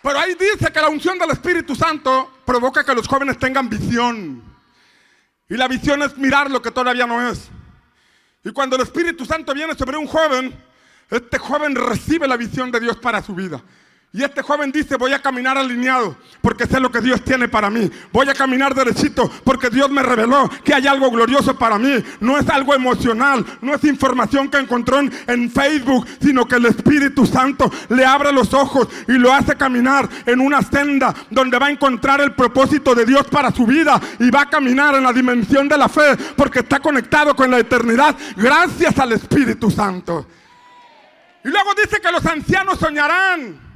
[0.02, 4.42] Pero ahí dice que la unción del Espíritu Santo provoca que los jóvenes tengan visión.
[5.48, 7.48] Y la visión es mirar lo que todavía no es.
[8.44, 10.52] Y cuando el Espíritu Santo viene sobre un joven,
[11.08, 13.62] este joven recibe la visión de Dios para su vida.
[14.14, 17.70] Y este joven dice, voy a caminar alineado porque sé lo que Dios tiene para
[17.70, 17.90] mí.
[18.12, 22.04] Voy a caminar derechito porque Dios me reveló que hay algo glorioso para mí.
[22.20, 27.24] No es algo emocional, no es información que encontró en, Facebook, sino que el Espíritu
[27.24, 31.70] Santo le abre los ojos y lo hace caminar en una senda donde va a
[31.70, 35.68] encontrar el propósito de Dios para su vida y va a caminar en la dimensión
[35.68, 40.26] de la fe porque está conectado con la eternidad gracias al Espíritu Santo.
[41.44, 43.71] Y luego dice que los ancianos soñarán.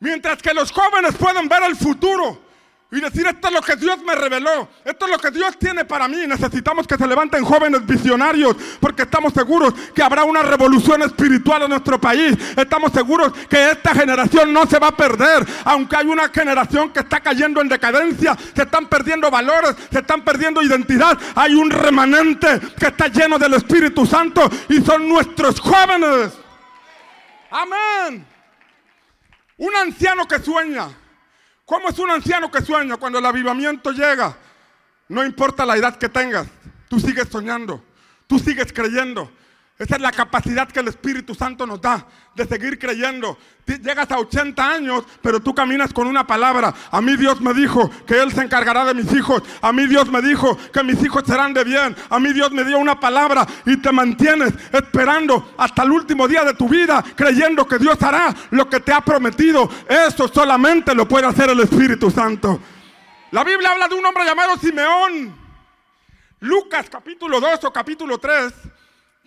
[0.00, 2.46] Mientras que los jóvenes pueden ver el futuro
[2.90, 5.84] y decir, esto es lo que Dios me reveló, esto es lo que Dios tiene
[5.84, 6.26] para mí.
[6.26, 11.70] Necesitamos que se levanten jóvenes visionarios porque estamos seguros que habrá una revolución espiritual en
[11.70, 12.38] nuestro país.
[12.56, 17.00] Estamos seguros que esta generación no se va a perder, aunque hay una generación que
[17.00, 21.18] está cayendo en decadencia, se están perdiendo valores, se están perdiendo identidad.
[21.34, 26.32] Hay un remanente que está lleno del Espíritu Santo y son nuestros jóvenes.
[27.50, 28.37] Amén.
[29.58, 30.88] Un anciano que sueña.
[31.64, 32.96] ¿Cómo es un anciano que sueña?
[32.96, 34.36] Cuando el avivamiento llega,
[35.08, 36.46] no importa la edad que tengas,
[36.88, 37.84] tú sigues soñando,
[38.26, 39.30] tú sigues creyendo,
[39.78, 43.38] esa es la capacidad que el Espíritu Santo nos da de seguir creyendo.
[43.64, 46.74] Llegas a 80 años, pero tú caminas con una palabra.
[46.90, 49.40] A mí Dios me dijo que Él se encargará de mis hijos.
[49.62, 51.94] A mí Dios me dijo que mis hijos serán de bien.
[52.10, 56.42] A mí Dios me dio una palabra y te mantienes esperando hasta el último día
[56.42, 59.70] de tu vida, creyendo que Dios hará lo que te ha prometido.
[59.88, 62.58] Eso solamente lo puede hacer el Espíritu Santo.
[63.30, 65.36] La Biblia habla de un hombre llamado Simeón.
[66.40, 68.52] Lucas capítulo 2 o capítulo 3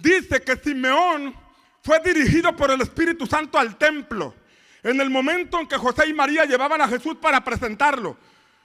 [0.02, 1.36] dice que Simeón
[1.84, 4.36] fue dirigido por el Espíritu Santo al templo
[4.84, 8.18] en el momento en que José y María llevaban a Jesús para presentarlo.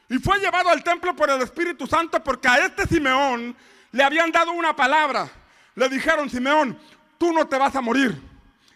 [0.09, 3.57] Y fue llevado al templo por el Espíritu Santo porque a este Simeón
[3.93, 5.29] le habían dado una palabra.
[5.75, 6.79] Le dijeron, Simeón,
[7.19, 8.19] tú no te vas a morir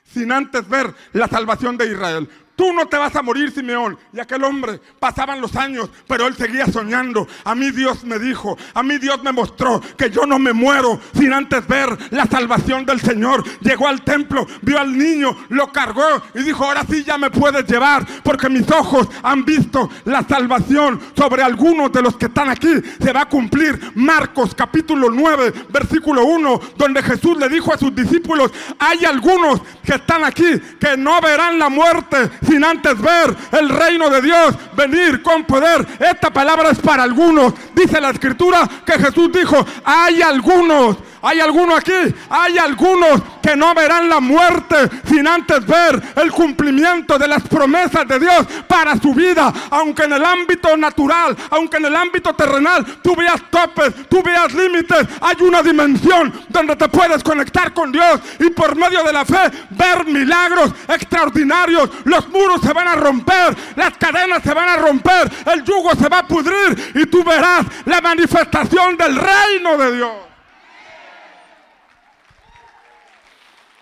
[0.05, 2.29] sin antes ver la salvación de Israel.
[2.61, 3.97] Tú no te vas a morir, Simeón.
[4.13, 7.27] Y aquel hombre pasaban los años, pero él seguía soñando.
[7.43, 11.01] A mí Dios me dijo, a mí Dios me mostró que yo no me muero
[11.15, 13.43] sin antes ver la salvación del Señor.
[13.61, 17.67] Llegó al templo, vio al niño, lo cargó y dijo, ahora sí ya me puedes
[17.67, 22.75] llevar, porque mis ojos han visto la salvación sobre algunos de los que están aquí.
[23.03, 27.95] Se va a cumplir Marcos capítulo 9, versículo 1, donde Jesús le dijo a sus
[27.95, 33.69] discípulos, hay algunos que están aquí que no verán la muerte sin antes ver el
[33.69, 35.87] reino de Dios venir con poder.
[36.01, 37.55] Esta palabra es para algunos.
[37.75, 43.75] Dice la escritura que Jesús dijo, hay algunos hay algunos aquí, hay algunos que no
[43.75, 49.15] verán la muerte sin antes ver el cumplimiento de las promesas de Dios para su
[49.15, 49.53] vida.
[49.71, 54.53] Aunque en el ámbito natural, aunque en el ámbito terrenal, tú veas topes, tú veas
[54.55, 59.25] límites, hay una dimensión donde te puedes conectar con Dios y por medio de la
[59.25, 61.91] fe ver milagros extraordinarios.
[62.05, 66.09] Los muros se van a romper, las cadenas se van a romper, el yugo se
[66.09, 70.30] va a pudrir y tú verás la manifestación del reino de Dios.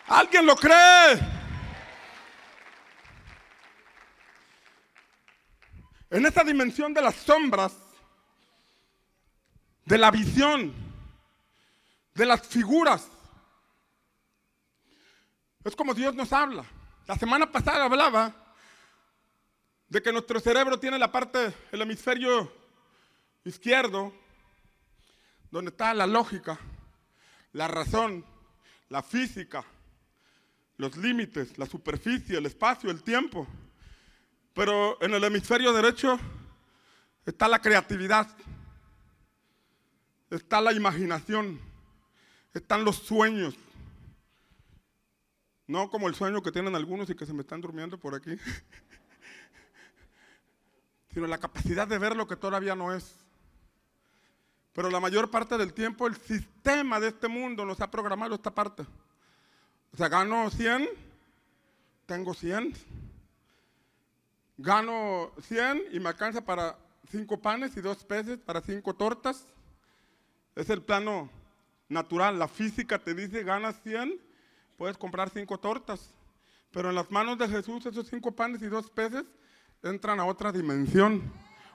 [0.09, 1.21] ¿Alguien lo cree?
[6.11, 7.77] En esa dimensión de las sombras,
[9.85, 10.73] de la visión,
[12.15, 13.09] de las figuras,
[15.63, 16.65] es como Dios nos habla.
[17.07, 18.35] La semana pasada hablaba
[19.89, 22.51] de que nuestro cerebro tiene la parte, el hemisferio
[23.45, 24.15] izquierdo,
[25.51, 26.59] donde está la lógica,
[27.53, 28.25] la razón,
[28.89, 29.65] la física,
[30.79, 33.47] los límites, la superficie, el espacio, el tiempo.
[34.55, 36.19] Pero en el hemisferio derecho
[37.27, 38.29] está la creatividad,
[40.31, 41.61] está la imaginación,
[42.55, 43.57] están los sueños.
[45.67, 48.31] No como el sueño que tienen algunos y que se me están durmiendo por aquí,
[51.13, 53.17] sino la capacidad de ver lo que todavía no es.
[54.73, 58.55] Pero la mayor parte del tiempo el sistema de este mundo nos ha programado esta
[58.55, 58.87] parte.
[59.97, 60.89] Sea, gano 100,
[62.07, 62.75] tengo 100.
[64.59, 66.79] Gano 100 y me alcanza para
[67.11, 69.47] 5 panes y 2 peces, para 5 tortas.
[70.55, 71.31] Es el plano
[71.89, 72.39] natural.
[72.39, 74.21] La física te dice, ganas 100,
[74.77, 76.13] puedes comprar 5 tortas.
[76.71, 79.25] Pero en las manos de Jesús esos 5 panes y 2 peces
[79.83, 81.23] entran a otra dimensión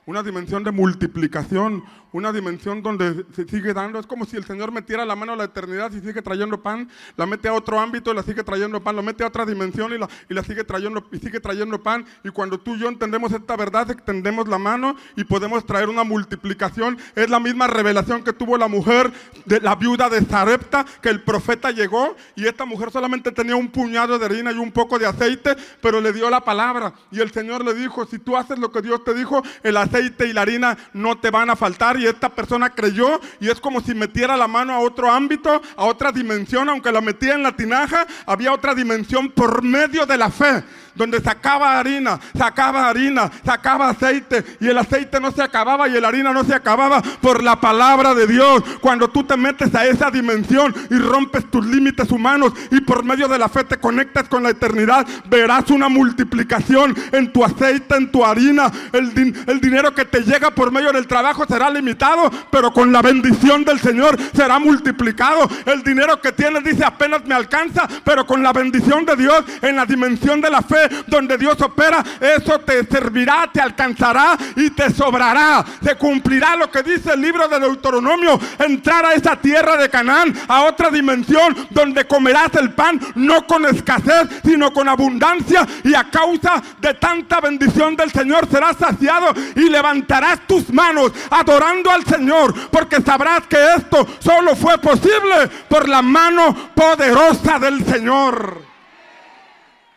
[0.06, 4.00] una dimensión de multiplicación, una dimensión donde se sigue dando.
[4.00, 6.90] Es como si el Señor metiera la mano a la eternidad y sigue trayendo pan,
[7.16, 9.94] la mete a otro ámbito y la sigue trayendo pan, lo mete a otra dimensión
[9.94, 12.06] y la, sigue trayendo y sigue trayendo pan.
[12.24, 16.04] Y cuando tú y yo entendemos esta verdad, extendemos la mano y podemos traer una
[16.04, 16.98] multiplicación.
[17.16, 19.12] Es la misma revelación que tuvo la mujer
[19.46, 23.70] de la viuda de Zarepta, que el profeta llegó y esta mujer solamente tenía un
[23.70, 26.94] puñado de harina y un poco de aceite, pero le dio la palabra.
[27.10, 29.93] Y el Señor le dijo, si tú haces lo que Dios te dijo, el aceite
[29.94, 32.00] aceite y la harina no te van a faltar.
[32.00, 35.86] Y esta persona creyó y es como si metiera la mano a otro ámbito, a
[35.86, 40.30] otra dimensión, aunque la metía en la tinaja, había otra dimensión por medio de la
[40.30, 40.64] fe
[40.96, 46.08] donde sacaba harina, sacaba harina, sacaba aceite y el aceite no se acababa y la
[46.08, 48.64] harina no se acababa por la palabra de Dios.
[48.82, 53.28] Cuando tú te metes a esa dimensión y rompes tus límites humanos y por medio
[53.28, 58.12] de la fe te conectas con la eternidad, verás una multiplicación en tu aceite, en
[58.12, 58.72] tu harina.
[58.92, 63.02] El, el dinero que te llega por medio del trabajo será limitado, pero con la
[63.02, 65.50] bendición del Señor será multiplicado.
[65.66, 69.76] El dinero que tienes dice apenas me alcanza, pero con la bendición de Dios en
[69.76, 74.92] la dimensión de la fe donde Dios opera, eso te servirá, te alcanzará y te
[74.92, 75.64] sobrará.
[75.84, 80.34] Se cumplirá lo que dice el libro de Deuteronomio, entrar a esa tierra de Canaán,
[80.48, 86.10] a otra dimensión donde comerás el pan no con escasez, sino con abundancia y a
[86.10, 92.54] causa de tanta bendición del Señor serás saciado y levantarás tus manos adorando al Señor,
[92.70, 98.73] porque sabrás que esto solo fue posible por la mano poderosa del Señor.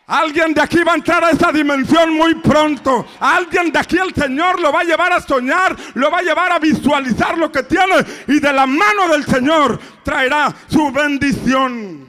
[0.09, 3.05] Alguien de aquí va a entrar a esa dimensión muy pronto.
[3.19, 6.49] Alguien de aquí el Señor lo va a llevar a soñar, lo va a llevar
[6.53, 12.07] a visualizar lo que tiene y de la mano del Señor traerá su bendición.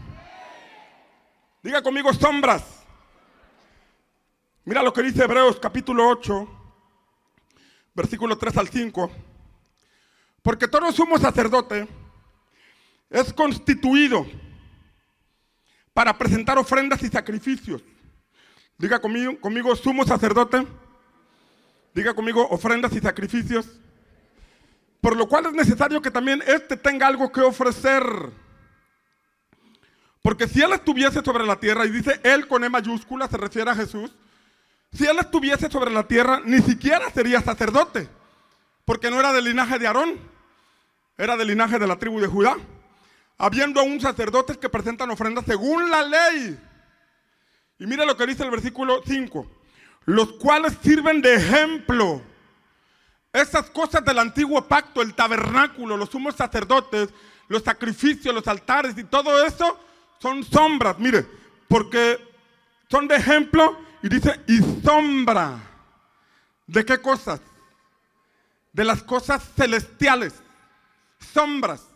[1.60, 2.62] Diga conmigo sombras.
[4.64, 6.48] Mira lo que dice Hebreos capítulo 8,
[7.94, 9.10] versículo 3 al 5.
[10.40, 11.88] Porque todo sumo sacerdote
[13.10, 14.24] es constituido
[15.98, 17.82] para presentar ofrendas y sacrificios.
[18.76, 20.64] Diga conmigo, conmigo sumo sacerdote.
[21.92, 23.66] Diga conmigo ofrendas y sacrificios.
[25.00, 28.04] Por lo cual es necesario que también éste tenga algo que ofrecer.
[30.22, 33.68] Porque si él estuviese sobre la tierra, y dice él con E mayúscula, se refiere
[33.68, 34.14] a Jesús,
[34.92, 38.08] si él estuviese sobre la tierra, ni siquiera sería sacerdote,
[38.84, 40.14] porque no era del linaje de Aarón,
[41.16, 42.56] era del linaje de la tribu de Judá
[43.38, 46.58] habiendo aún sacerdotes que presentan ofrendas según la ley.
[47.78, 49.46] Y mira lo que dice el versículo 5,
[50.06, 52.20] los cuales sirven de ejemplo.
[53.32, 57.10] Esas cosas del antiguo pacto, el tabernáculo, los sumos sacerdotes,
[57.46, 59.78] los sacrificios, los altares y todo eso
[60.20, 61.24] son sombras, mire,
[61.68, 62.18] porque
[62.90, 65.58] son de ejemplo y dice, y sombra.
[66.66, 67.40] ¿De qué cosas?
[68.72, 70.34] De las cosas celestiales.
[71.32, 71.87] Sombras.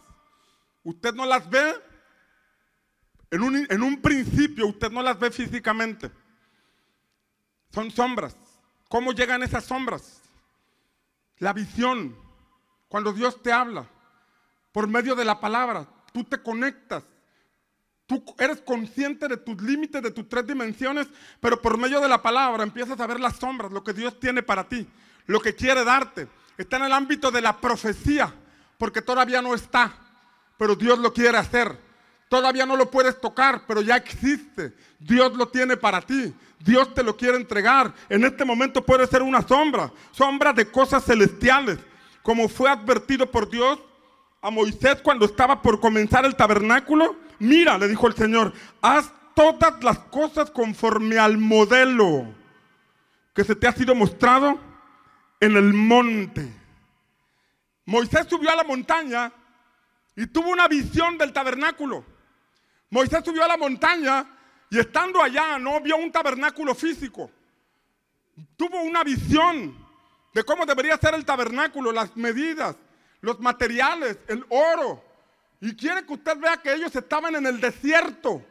[0.85, 1.75] Usted no las ve,
[3.31, 6.11] en un, en un principio usted no las ve físicamente.
[7.71, 8.37] Son sombras.
[8.89, 10.21] ¿Cómo llegan esas sombras?
[11.39, 12.17] La visión.
[12.89, 13.89] Cuando Dios te habla,
[14.71, 17.05] por medio de la palabra, tú te conectas.
[18.07, 21.07] Tú eres consciente de tus límites, de tus tres dimensiones,
[21.41, 24.43] pero por medio de la palabra empiezas a ver las sombras, lo que Dios tiene
[24.43, 24.87] para ti,
[25.27, 26.29] lo que quiere darte.
[26.59, 28.35] Está en el ámbito de la profecía,
[28.77, 29.95] porque todavía no está
[30.63, 31.77] pero Dios lo quiere hacer.
[32.29, 34.73] Todavía no lo puedes tocar, pero ya existe.
[35.01, 36.33] Dios lo tiene para ti.
[36.61, 37.93] Dios te lo quiere entregar.
[38.09, 41.81] En este momento puede ser una sombra, sombra de cosas celestiales,
[42.23, 43.81] como fue advertido por Dios
[44.41, 47.17] a Moisés cuando estaba por comenzar el tabernáculo.
[47.41, 52.33] Mira, le dijo el Señor, haz todas las cosas conforme al modelo
[53.35, 54.61] que se te ha sido mostrado
[55.41, 56.55] en el monte.
[57.85, 59.33] Moisés subió a la montaña
[60.17, 62.05] y tuvo una visión del tabernáculo.
[62.91, 64.27] Moisés subió a la montaña
[64.71, 67.31] y estando allá no vio un tabernáculo físico.
[68.57, 69.77] Tuvo una visión
[70.33, 72.77] de cómo debería ser el tabernáculo, las medidas,
[73.21, 75.03] los materiales, el oro.
[75.61, 78.45] Y quiere que usted vea que ellos estaban en el desierto,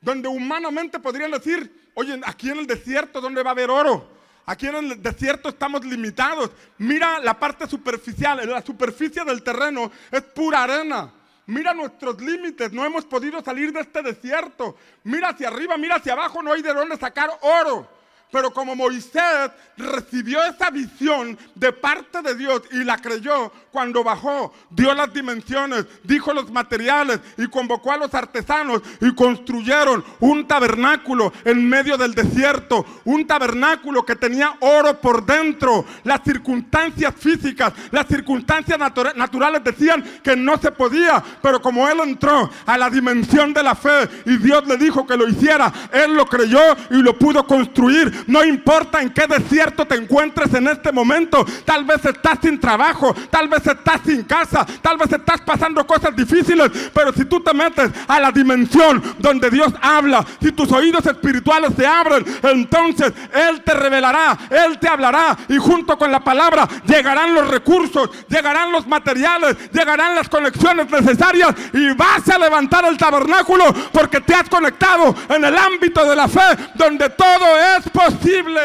[0.00, 4.15] donde humanamente podrían decir, oye, aquí en el desierto, ¿dónde va a haber oro?
[4.48, 6.50] Aquí en el desierto estamos limitados.
[6.78, 11.12] Mira la parte superficial, la superficie del terreno es pura arena.
[11.46, 14.76] Mira nuestros límites, no hemos podido salir de este desierto.
[15.02, 17.88] Mira hacia arriba, mira hacia abajo, no hay de dónde sacar oro.
[18.30, 24.52] Pero como Moisés recibió esa visión de parte de Dios y la creyó cuando bajó,
[24.70, 31.32] dio las dimensiones, dijo los materiales y convocó a los artesanos y construyeron un tabernáculo
[31.44, 35.84] en medio del desierto, un tabernáculo que tenía oro por dentro.
[36.04, 38.78] Las circunstancias físicas, las circunstancias
[39.14, 43.74] naturales decían que no se podía, pero como él entró a la dimensión de la
[43.74, 46.60] fe y Dios le dijo que lo hiciera, él lo creyó
[46.90, 48.15] y lo pudo construir.
[48.26, 51.44] No importa en qué desierto te encuentres en este momento.
[51.64, 56.14] Tal vez estás sin trabajo, tal vez estás sin casa, tal vez estás pasando cosas
[56.16, 56.70] difíciles.
[56.92, 61.72] Pero si tú te metes a la dimensión donde Dios habla, si tus oídos espirituales
[61.76, 65.36] se abren, entonces Él te revelará, Él te hablará.
[65.48, 71.54] Y junto con la palabra llegarán los recursos, llegarán los materiales, llegarán las conexiones necesarias.
[71.72, 76.28] Y vas a levantar el tabernáculo porque te has conectado en el ámbito de la
[76.28, 76.40] fe
[76.74, 78.60] donde todo es posible posible.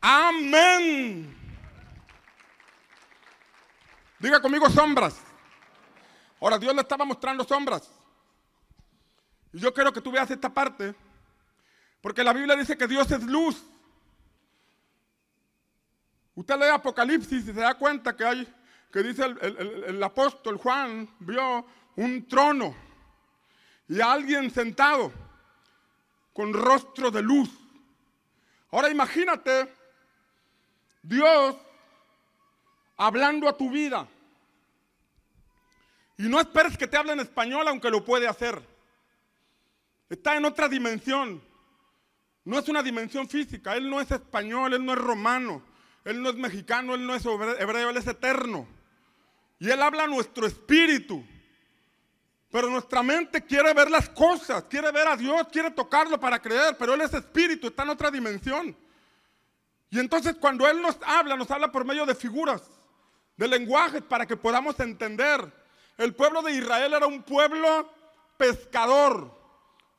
[0.00, 1.34] Amén.
[4.18, 5.16] Diga conmigo sombras.
[6.40, 7.90] Ahora Dios le estaba mostrando sombras.
[9.52, 10.94] Y yo quiero que tú veas esta parte.
[12.00, 13.64] Porque la Biblia dice que Dios es luz.
[16.34, 18.54] Usted lee Apocalipsis y se da cuenta que hay,
[18.92, 21.64] que dice el, el apóstol Juan, vio
[21.96, 22.74] un trono
[23.88, 25.12] y alguien sentado
[26.34, 27.48] con rostro de luz.
[28.70, 29.72] Ahora imagínate
[31.02, 31.56] Dios
[32.96, 34.06] hablando a tu vida.
[36.18, 38.60] Y no esperes que te hable en español, aunque lo puede hacer.
[40.10, 41.42] Está en otra dimensión.
[42.44, 43.76] No es una dimensión física.
[43.76, 45.62] Él no es español, él no es romano,
[46.04, 48.66] él no es mexicano, él no es hebreo, él es eterno.
[49.58, 51.24] Y él habla a nuestro espíritu.
[52.54, 56.76] Pero nuestra mente quiere ver las cosas, quiere ver a Dios, quiere tocarlo para creer,
[56.78, 58.76] pero Él es espíritu, está en otra dimensión.
[59.90, 62.62] Y entonces cuando Él nos habla, nos habla por medio de figuras,
[63.36, 65.52] de lenguajes, para que podamos entender.
[65.98, 67.92] El pueblo de Israel era un pueblo
[68.36, 69.36] pescador,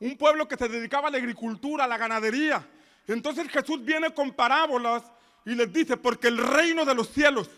[0.00, 2.66] un pueblo que se dedicaba a la agricultura, a la ganadería.
[3.06, 5.02] Entonces Jesús viene con parábolas
[5.44, 7.50] y les dice, porque el reino de los cielos,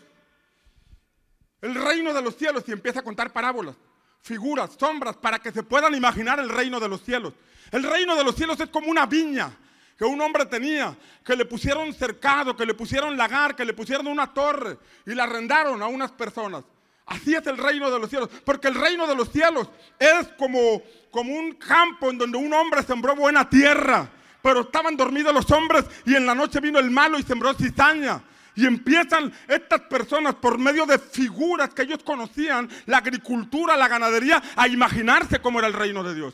[1.61, 3.77] el reino de los cielos, y empieza a contar parábolas
[4.21, 7.33] figuras, sombras, para que se puedan imaginar el reino de los cielos.
[7.71, 9.51] El reino de los cielos es como una viña
[9.99, 14.07] que un hombre tenía, que le pusieron cercado, que le pusieron lagar, que le pusieron
[14.07, 16.63] una torre y la arrendaron a unas personas.
[17.05, 19.67] Así es el reino de los cielos, porque el reino de los cielos
[19.99, 24.09] es como, como un campo en donde un hombre sembró buena tierra,
[24.41, 28.23] pero estaban dormidos los hombres y en la noche vino el malo y sembró cizaña.
[28.59, 34.43] Y empiezan estas personas por medio de figuras que ellos conocían, la agricultura, la ganadería,
[34.57, 36.33] a imaginarse cómo era el reino de Dios.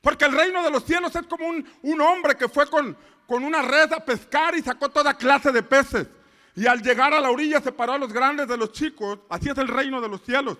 [0.00, 2.96] Porque el reino de los cielos es como un, hombre que fue con,
[3.28, 6.08] con una red a pescar y sacó toda clase de peces.
[6.56, 9.20] Y al llegar a la orilla separó a los grandes de los chicos.
[9.28, 10.58] Así es el reino de los cielos.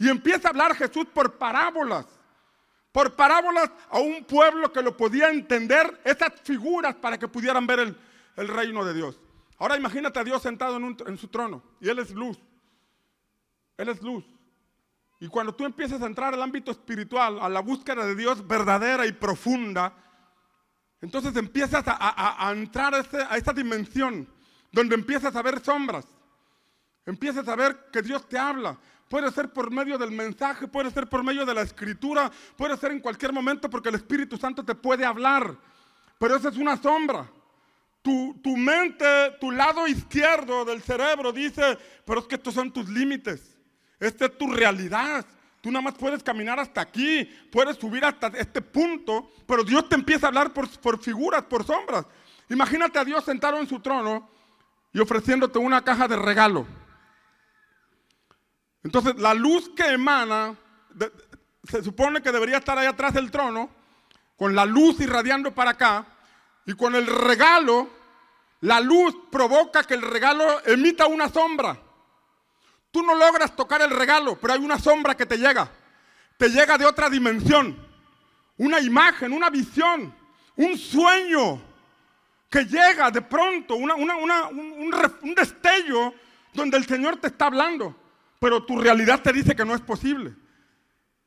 [0.00, 2.06] Y empieza a hablar Jesús por parábolas.
[2.90, 7.78] Por parábolas a un pueblo que lo podía entender, esas figuras para que pudieran ver
[7.78, 7.96] el,
[8.34, 9.16] el reino de Dios.
[9.60, 12.38] Ahora imagínate a Dios sentado en, su trono y Él es luz.
[13.76, 14.24] Él es luz.
[15.20, 19.06] Y cuando tú empiezas a entrar al ámbito espiritual, a la búsqueda de Dios verdadera
[19.06, 19.94] y profunda,
[21.02, 22.98] entonces empiezas a, entrar a,
[23.30, 24.26] a, esa dimensión
[24.72, 26.06] donde empiezas a ver sombras,
[27.04, 28.78] empiezas a ver que Dios te habla.
[29.10, 32.92] Puede ser por medio del mensaje, puede ser por medio de la escritura, puede ser
[32.92, 35.54] en cualquier momento porque el Espíritu Santo te puede hablar.
[36.18, 37.30] Pero esa es una sombra.
[38.02, 39.04] Tu, mente,
[39.40, 43.56] tu lado izquierdo del cerebro dice, pero es que estos son tus límites,
[43.98, 45.26] esta es tu realidad,
[45.60, 49.94] Tú nada más puedes caminar hasta aquí, puedes subir hasta este punto, pero Dios te
[49.94, 52.06] empieza a hablar por, figuras, por sombras.
[52.48, 54.30] Imagínate a Dios sentado en su trono
[54.92, 56.66] y ofreciéndote una caja de regalo.
[58.82, 60.56] Entonces, la luz que emana,
[61.64, 63.68] se supone que debería estar ahí atrás del trono,
[64.36, 66.06] con la luz irradiando para acá,
[66.66, 67.88] y con el regalo,
[68.60, 71.80] la luz provoca que el regalo emita una sombra.
[72.90, 75.70] Tú no logras tocar el regalo, pero hay una sombra que te llega.
[76.36, 77.76] Te llega de otra dimensión.
[78.56, 80.14] Una imagen, una visión,
[80.56, 81.62] un sueño
[82.50, 86.12] que llega de pronto, un, destello
[86.52, 87.94] donde el Señor te está hablando,
[88.40, 90.34] pero tu realidad te dice que no es posible.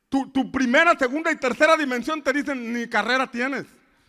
[0.09, 3.65] Tu, tu, primera, segunda y tercera dimensión te dicen ni carrera tienes,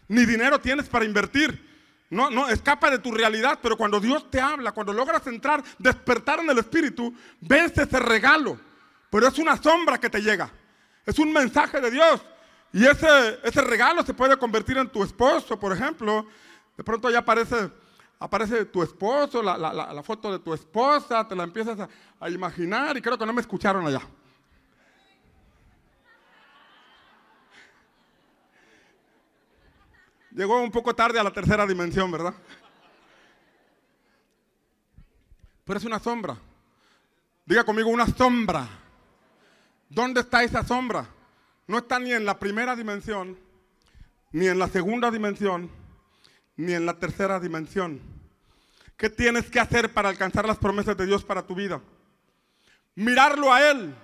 [0.09, 1.73] ni dinero tienes para invertir.
[2.11, 6.41] No, no, escapa de tu realidad, pero cuando Dios te habla, cuando logras entrar, despertar
[6.41, 8.59] en el Espíritu, ves ese regalo.
[9.11, 10.51] Pero es una sombra que te llega.
[11.07, 12.21] Es un mensaje de Dios.
[12.73, 16.27] Y ese, ese regalo se puede convertir en tu esposo, por ejemplo.
[16.77, 17.71] De pronto ya aparece,
[18.19, 21.89] aparece tu esposo, la, foto de tu esposa, te la empiezas a,
[22.21, 24.03] a imaginar y creo que no me escucharon allá.
[30.35, 32.35] Llegó un poco tarde a la tercera dimensión, ¿verdad?
[35.65, 36.37] Pero es una sombra.
[37.47, 38.69] Diga conmigo, una sombra.
[39.89, 41.07] ¿Dónde está esa sombra?
[41.69, 43.39] No está ni en la primera dimensión,
[44.33, 45.71] ni en la segunda dimensión,
[46.57, 48.01] ni en la tercera dimensión.
[48.97, 51.81] ¿Qué tienes que hacer para alcanzar las promesas de Dios para tu vida?
[52.97, 53.95] Mirarlo a Él.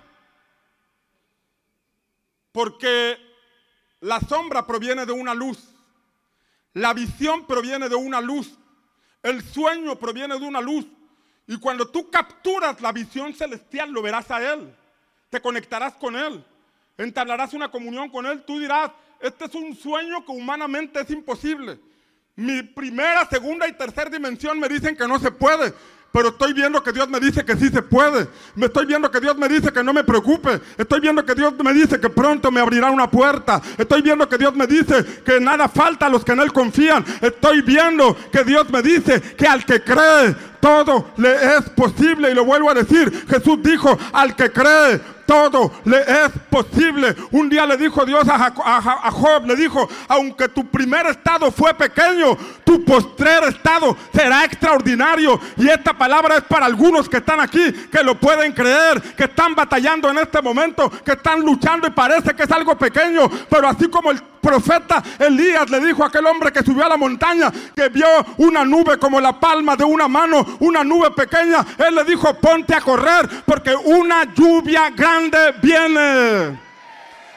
[2.53, 3.17] Porque
[3.99, 5.75] la sombra proviene de una luz.
[6.73, 8.57] La visión proviene de una luz.
[9.23, 10.85] El sueño proviene de una luz.
[11.47, 14.73] Y cuando tú capturas la visión celestial, lo verás a Él.
[15.29, 16.43] Te conectarás con Él.
[16.97, 18.43] Entablarás una comunión con Él.
[18.43, 21.79] Tú dirás, este es un sueño que humanamente es imposible.
[22.35, 25.73] Mi primera, segunda y tercera dimensión me dicen que no se puede
[26.11, 28.27] pero estoy viendo que Dios me dice que sí se puede.
[28.55, 30.59] Me estoy viendo que Dios me dice que no me preocupe.
[30.77, 33.61] Estoy viendo que Dios me dice que pronto me abrirá una puerta.
[33.77, 37.05] Estoy viendo que Dios me dice que nada falta a los que en Él confían.
[37.21, 42.29] Estoy viendo que Dios me dice que al que cree todo le es posible.
[42.29, 44.99] Y lo vuelvo a decir, Jesús dijo, al que cree
[45.31, 47.15] todo le es posible.
[47.31, 48.51] Un día le dijo Dios a,
[49.11, 55.39] Job, le dijo, aunque tu primer estado fue pequeño, tu postrer estado será extraordinario.
[55.55, 59.55] Y esta palabra es para algunos que están aquí, que lo pueden creer, que están
[59.55, 63.87] batallando en este momento, que están luchando y parece que es algo pequeño, pero así
[63.87, 67.89] como el profeta Elías le dijo a aquel hombre que subió a la montaña, que
[67.89, 72.33] vio una nube como la palma de una mano, una nube pequeña, él le dijo,
[72.33, 76.59] ponte a correr, porque una lluvia grande viene.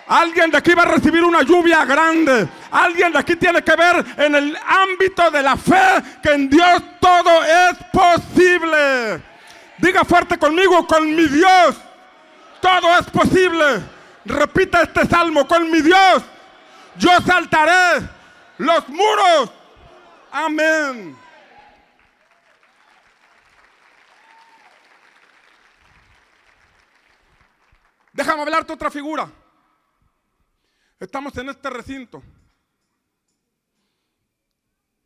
[0.06, 2.46] Alguien de aquí va a recibir una lluvia grande.
[2.70, 6.82] Alguien de aquí tiene que ver en el ámbito de la fe que en Dios
[7.00, 9.22] todo es posible.
[9.78, 11.76] Diga fuerte conmigo, con mi Dios
[12.60, 13.82] todo es posible.
[14.26, 16.22] Repita este salmo, con mi Dios
[16.98, 18.08] yo saltaré
[18.58, 19.52] los muros.
[20.30, 21.16] Amén.
[28.12, 29.30] Déjame hablarte otra figura.
[31.00, 32.22] Estamos en este recinto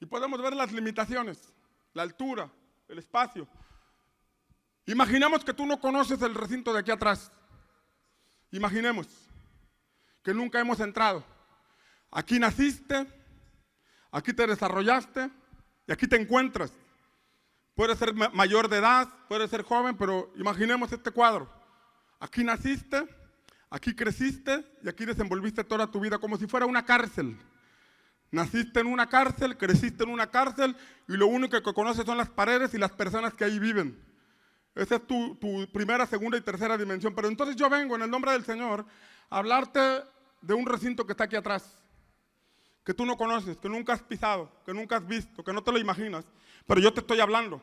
[0.01, 1.53] y podemos ver las limitaciones,
[1.95, 2.51] la altura,
[2.87, 3.49] el espacio.
[4.87, 7.33] Imaginemos que tú no conoces el recinto de aquí atrás.
[8.51, 9.07] Imaginemos
[10.23, 11.25] que nunca hemos entrado.
[12.11, 13.07] Aquí naciste,
[14.11, 15.31] aquí te desarrollaste
[15.87, 16.73] y aquí te encuentras.
[17.75, 21.53] Puedes ser mayor de edad, puedes ser joven, pero imaginemos este cuadro.
[22.19, 23.07] Aquí naciste,
[23.71, 27.39] aquí creciste y aquí desenvolviste toda tu vida como si fuera una cárcel.
[28.31, 32.29] Naciste en una cárcel, creciste en una cárcel y lo único que conoces son las
[32.29, 34.03] paredes y las personas que ahí viven.
[34.75, 37.15] Esa es tu, tu primera, segunda y tercera dimensión.
[37.15, 38.87] Pero entonces yo vengo en el nombre del Señor
[39.31, 39.81] a hablarte
[40.41, 41.79] de un recinto que está aquí atrás
[42.89, 45.71] que tú no conoces, que nunca has pisado, que nunca has visto, que no te
[45.71, 46.25] lo imaginas,
[46.67, 47.61] pero yo te estoy hablando.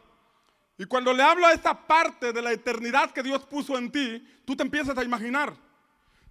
[0.78, 4.24] Y cuando le hablo a esa parte de la eternidad que Dios puso en ti,
[4.46, 5.56] tú te empiezas a imaginar,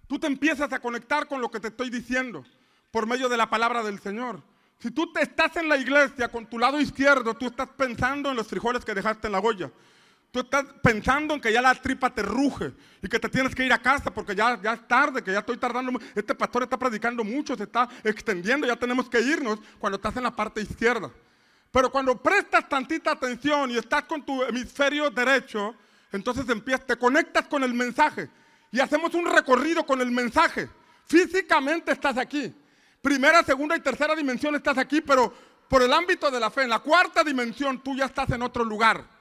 [0.07, 2.45] tú te empiezas a conectar con lo que te estoy diciendo
[2.89, 4.41] por medio de la palabra del Señor.
[4.79, 8.37] Si tú te estás en la iglesia con tu lado izquierdo, tú estás pensando en
[8.37, 9.69] los frijoles que dejaste en la olla.
[10.35, 13.63] Tú estás pensando en que ya la tripa te ruge y que te tienes que
[13.63, 15.97] ir a casa porque ya, ya es tarde, que ya estoy tardando.
[16.13, 20.23] Este pastor está predicando mucho, se está extendiendo, ya tenemos que irnos cuando estás en
[20.23, 21.09] la parte izquierda.
[21.71, 25.73] Pero cuando prestas tantita atención y estás con tu hemisferio derecho,
[26.11, 28.29] entonces empiezas, te conectas con el mensaje
[28.73, 30.67] y hacemos un recorrido con el mensaje.
[31.05, 32.53] Físicamente estás aquí.
[33.01, 35.33] Primera, segunda y tercera dimensión estás aquí, pero
[35.69, 38.65] por el ámbito de la fe, en la cuarta dimensión tú ya estás en otro
[38.65, 39.14] lugar.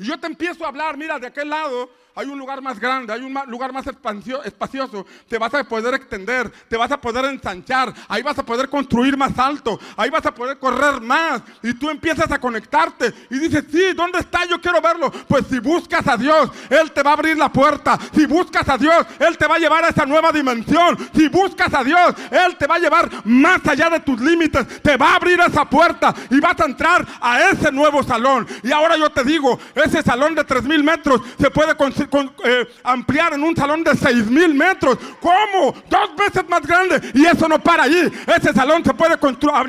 [0.00, 1.90] Y yo te empiezo a hablar, mira, de aquel lado
[2.20, 6.50] hay un lugar más grande, hay un lugar más espacioso, te vas a poder extender,
[6.68, 10.34] te vas a poder ensanchar, ahí vas a poder construir más alto, ahí vas a
[10.34, 11.40] poder correr más.
[11.62, 14.44] Y tú empiezas a conectarte y dices, sí, ¿dónde está?
[14.44, 15.10] Yo quiero verlo.
[15.10, 17.98] Pues si buscas a Dios, Él te va a abrir la puerta.
[18.14, 20.98] Si buscas a Dios, Él te va a llevar a esa nueva dimensión.
[21.14, 24.98] Si buscas a Dios, Él te va a llevar más allá de tus límites, te
[24.98, 28.46] va a abrir esa puerta y vas a entrar a ese nuevo salón.
[28.62, 32.09] Y ahora yo te digo, ese salón de tres mil metros se puede construir
[32.44, 34.98] eh, ampliar en un salón de 6 mil metros.
[35.20, 35.74] ¿Cómo?
[35.88, 37.00] Dos veces más grande.
[37.14, 38.10] Y eso no para allí.
[38.26, 39.18] Ese salón se puede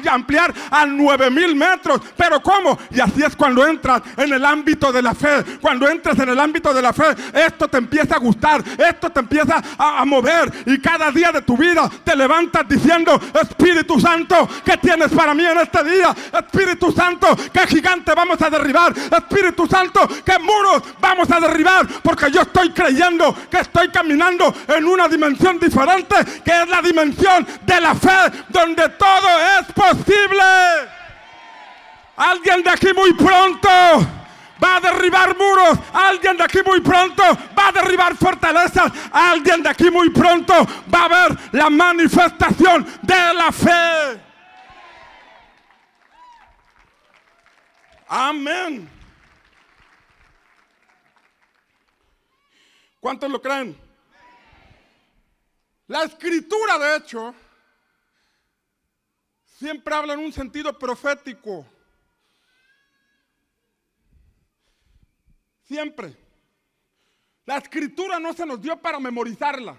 [0.10, 2.02] ampliar a 9 mil metros.
[2.16, 2.78] Pero ¿cómo?
[2.92, 5.44] Y así es cuando entras en el ámbito de la fe.
[5.62, 8.64] Cuando entras en el ámbito de la fe, esto te empieza a gustar.
[8.78, 10.52] Esto te empieza a, a mover.
[10.66, 15.46] Y cada día de tu vida te levantas diciendo, Espíritu Santo, ¿qué tienes para mí
[15.46, 16.16] en este día?
[16.34, 18.94] Espíritu Santo, ¿qué gigante vamos a derribar?
[18.98, 21.88] Espíritu Santo, ¿qué muros vamos a derribar?
[22.02, 27.48] Porque yo estoy creyendo que estoy caminando en una dimensión diferente, que es la dimensión
[27.64, 30.44] de la fe, donde todo es posible.
[32.18, 33.70] Alguien de aquí muy pronto
[34.64, 35.80] va a derribar muros.
[35.94, 37.24] Alguien de aquí muy pronto
[37.58, 38.92] va a derribar fortalezas.
[39.12, 40.54] Alguien de aquí muy pronto
[40.94, 44.22] va a ver la manifestación de la fe.
[48.08, 49.01] Amén.
[53.02, 53.76] ¿Cuántos lo creen?
[55.88, 57.34] La escritura, de hecho,
[59.44, 61.66] siempre habla en un sentido profético.
[65.64, 66.16] Siempre.
[67.46, 69.76] La escritura no se nos dio para memorizarla,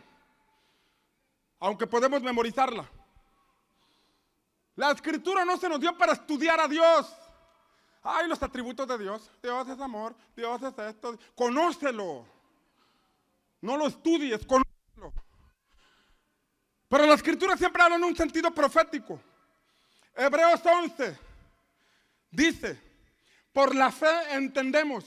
[1.60, 2.90] aunque podemos memorizarla.
[4.74, 7.14] La escritura no se nos dio para estudiar a Dios.
[8.02, 9.30] Ay, los atributos de Dios.
[9.40, 11.16] Dios es amor, Dios es esto.
[11.36, 12.41] Conócelo.
[13.62, 15.12] No lo estudies, conócelo.
[16.88, 19.18] Pero la escritura siempre habla en un sentido profético.
[20.14, 21.18] Hebreos 11
[22.30, 22.78] dice,
[23.52, 25.04] por la fe entendemos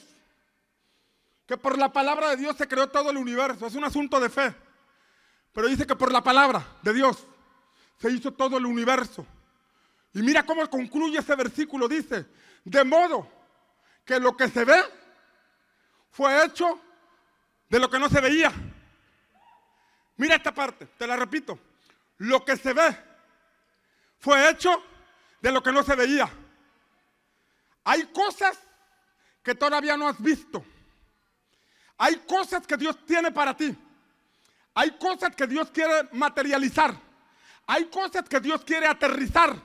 [1.45, 3.67] que por la palabra de Dios se creó todo el universo.
[3.67, 4.55] Es un asunto de fe.
[5.51, 7.27] Pero dice que por la palabra de Dios
[7.97, 9.25] se hizo todo el universo.
[10.13, 11.87] Y mira cómo concluye ese versículo.
[11.87, 12.25] Dice,
[12.63, 13.29] de modo
[14.05, 14.81] que lo que se ve
[16.09, 16.79] fue hecho
[17.69, 18.51] de lo que no se veía.
[20.17, 21.59] Mira esta parte, te la repito.
[22.17, 22.97] Lo que se ve
[24.19, 24.71] fue hecho
[25.41, 26.29] de lo que no se veía.
[27.83, 28.57] Hay cosas
[29.43, 30.65] que todavía no has visto.
[31.97, 33.75] Hay cosas que Dios tiene para ti.
[34.73, 36.95] Hay cosas que Dios quiere materializar.
[37.67, 39.55] Hay cosas que Dios quiere aterrizar.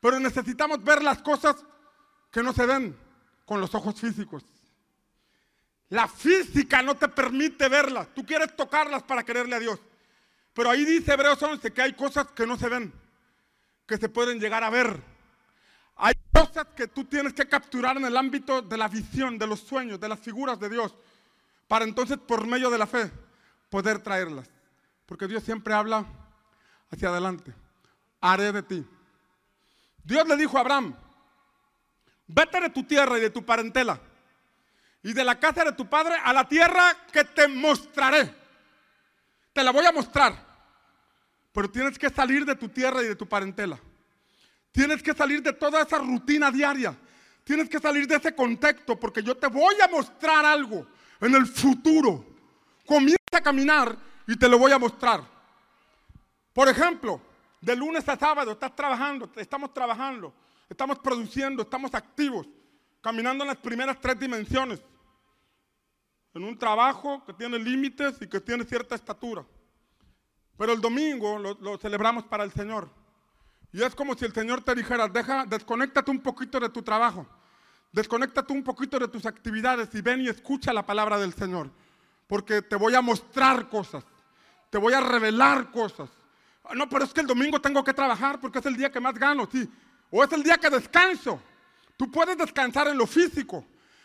[0.00, 1.56] Pero necesitamos ver las cosas
[2.30, 2.96] que no se ven
[3.44, 4.44] con los ojos físicos.
[5.90, 8.08] La física no te permite verlas.
[8.14, 9.78] Tú quieres tocarlas para quererle a Dios.
[10.52, 12.92] Pero ahí dice Hebreos 11 que hay cosas que no se ven,
[13.86, 15.00] que se pueden llegar a ver.
[15.96, 19.60] Hay cosas que tú tienes que capturar en el ámbito de la visión, de los
[19.60, 20.94] sueños, de las figuras de Dios,
[21.68, 23.10] para entonces por medio de la fe
[23.68, 24.48] poder traerlas.
[25.06, 26.06] Porque Dios siempre habla
[26.90, 27.52] hacia adelante.
[28.20, 28.86] Haré de ti.
[30.02, 30.96] Dios le dijo a Abraham,
[32.26, 34.00] vete de tu tierra y de tu parentela
[35.04, 38.34] y de la casa de tu padre a la tierra que te mostraré.
[39.52, 40.34] Te la voy a mostrar.
[41.52, 43.78] Pero tienes que salir de tu tierra y de tu parentela.
[44.72, 46.96] Tienes que salir de toda esa rutina diaria.
[47.44, 50.86] Tienes que salir de ese contexto porque yo te voy a mostrar algo
[51.20, 52.24] en el futuro.
[52.86, 53.94] Comienza a caminar
[54.26, 55.22] y te lo voy a mostrar.
[56.54, 57.20] Por ejemplo,
[57.60, 60.34] de lunes a sábado estás trabajando, estamos trabajando,
[60.68, 62.48] estamos produciendo, estamos activos,
[63.02, 64.80] caminando en las primeras tres dimensiones
[66.34, 69.44] en un trabajo que tiene límites y que tiene cierta estatura.
[70.58, 72.88] Pero el domingo lo, celebramos para el Señor.
[73.72, 77.26] Y es como si el Señor te dijera, deja, desconéctate un poquito de tu trabajo,
[77.92, 81.70] desconéctate un poquito de tus actividades y ven y escucha la palabra del Señor.
[82.26, 84.04] Porque te voy a mostrar cosas,
[84.70, 86.08] te voy a revelar cosas.
[86.64, 89.00] Ah, no, pero es que el domingo tengo que trabajar porque es el día que
[89.00, 89.68] más gano, sí.
[90.10, 91.40] O es el día que descanso.
[91.96, 93.64] Tú puedes descansar en lo físico,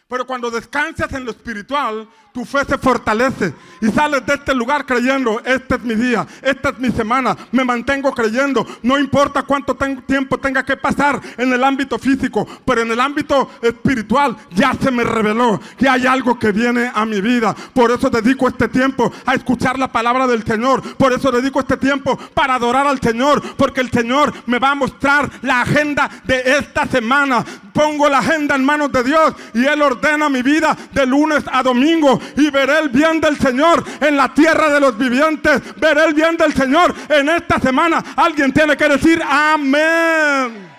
[0.10, 4.84] Pero cuando descansas en lo espiritual, tu fe se fortalece y sales de este lugar
[4.84, 9.76] creyendo, este es mi día, esta es mi semana, me mantengo creyendo, no importa cuánto
[10.07, 14.89] tiempo tenga que pasar en el ámbito físico, pero en el ámbito espiritual ya se
[14.89, 17.55] me reveló que hay algo que viene a mi vida.
[17.74, 21.78] Por eso dedico este tiempo a escuchar la palabra del Señor, por eso dedico este
[21.78, 26.41] tiempo para adorar al Señor, porque el Señor me va a mostrar la agenda de
[26.57, 27.45] esta semana.
[27.74, 31.43] Pongo la agenda en manos de Dios y Él ordena ordena mi vida de lunes
[31.52, 35.62] a domingo y veré el bien del Señor en la tierra de los vivientes.
[35.76, 38.04] Veré el bien del Señor en esta semana.
[38.16, 40.70] Alguien tiene que decir amén.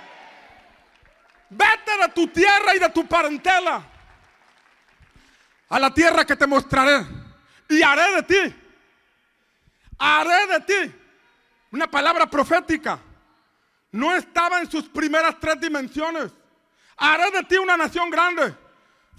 [1.50, 3.82] Vete de tu tierra y de tu parentela
[5.68, 7.06] a la tierra que te mostraré
[7.68, 8.56] y haré de ti.
[9.98, 10.94] Haré de ti.
[11.72, 12.98] Una palabra profética.
[13.92, 16.32] No estaba en sus primeras tres dimensiones.
[16.96, 18.54] Haré de ti una nación grande.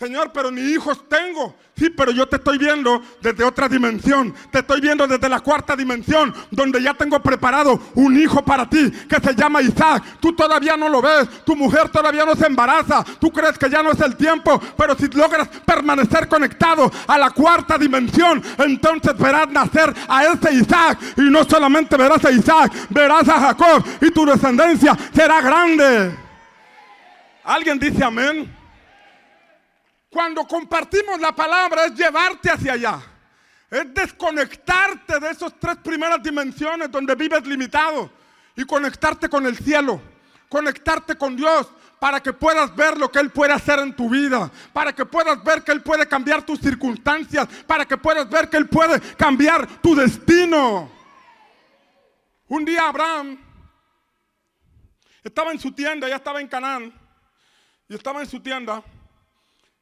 [0.01, 1.55] Señor, pero ni hijos tengo.
[1.75, 4.33] Sí, pero yo te estoy viendo desde otra dimensión.
[4.49, 8.89] Te estoy viendo desde la cuarta dimensión, donde ya tengo preparado un hijo para ti
[9.07, 10.03] que se llama Isaac.
[10.19, 11.45] Tú todavía no lo ves.
[11.45, 13.03] Tu mujer todavía no se embaraza.
[13.19, 14.59] Tú crees que ya no es el tiempo.
[14.75, 20.97] Pero si logras permanecer conectado a la cuarta dimensión, entonces verás nacer a ese Isaac.
[21.15, 23.85] Y no solamente verás a Isaac, verás a Jacob.
[24.01, 26.17] Y tu descendencia será grande.
[27.43, 28.60] ¿Alguien dice amén?
[30.11, 33.01] Cuando compartimos la palabra es llevarte hacia allá.
[33.69, 38.11] Es desconectarte de esas tres primeras dimensiones donde vives limitado
[38.53, 40.01] y conectarte con el cielo,
[40.49, 44.51] conectarte con Dios para que puedas ver lo que Él puede hacer en tu vida,
[44.73, 48.57] para que puedas ver que Él puede cambiar tus circunstancias, para que puedas ver que
[48.57, 50.91] Él puede cambiar tu destino.
[52.49, 53.39] Un día Abraham
[55.23, 56.93] estaba en su tienda, ya estaba en Canaán,
[57.87, 58.83] y estaba en su tienda.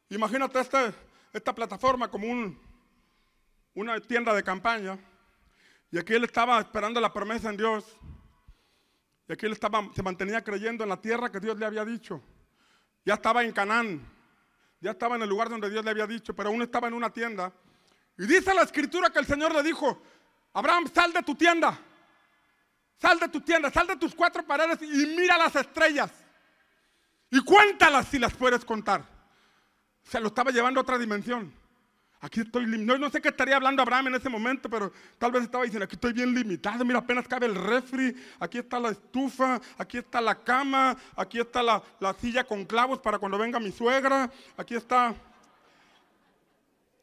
[0.10, 0.94] Imagínate este,
[1.32, 2.60] esta plataforma como un,
[3.76, 4.98] una tienda de campaña.
[5.92, 7.86] Y aquí él estaba esperando la promesa en Dios.
[9.28, 12.22] Y aquí él estaba, se mantenía creyendo en la tierra que Dios le había dicho.
[13.06, 14.02] Ya estaba en Canaán.
[14.82, 17.12] Ya estaba en el lugar donde Dios le había dicho, pero aún estaba en una
[17.12, 17.54] tienda.
[18.18, 20.02] Y dice la escritura que el Señor le dijo,
[20.54, 21.78] Abraham, sal de tu tienda.
[22.98, 26.12] Sal de tu tienda, sal de tus cuatro paredes y mira las estrellas.
[27.30, 29.19] Y cuéntalas si las puedes contar.
[30.10, 31.54] Se lo estaba llevando a otra dimensión.
[32.22, 35.44] Aquí estoy, no, no sé qué estaría hablando Abraham en ese momento, pero tal vez
[35.44, 39.62] estaba diciendo, aquí estoy bien limitado, mira, apenas cabe el refri, aquí está la estufa,
[39.78, 43.72] aquí está la cama, aquí está la, la silla con clavos para cuando venga mi
[43.72, 45.16] suegra, aquí está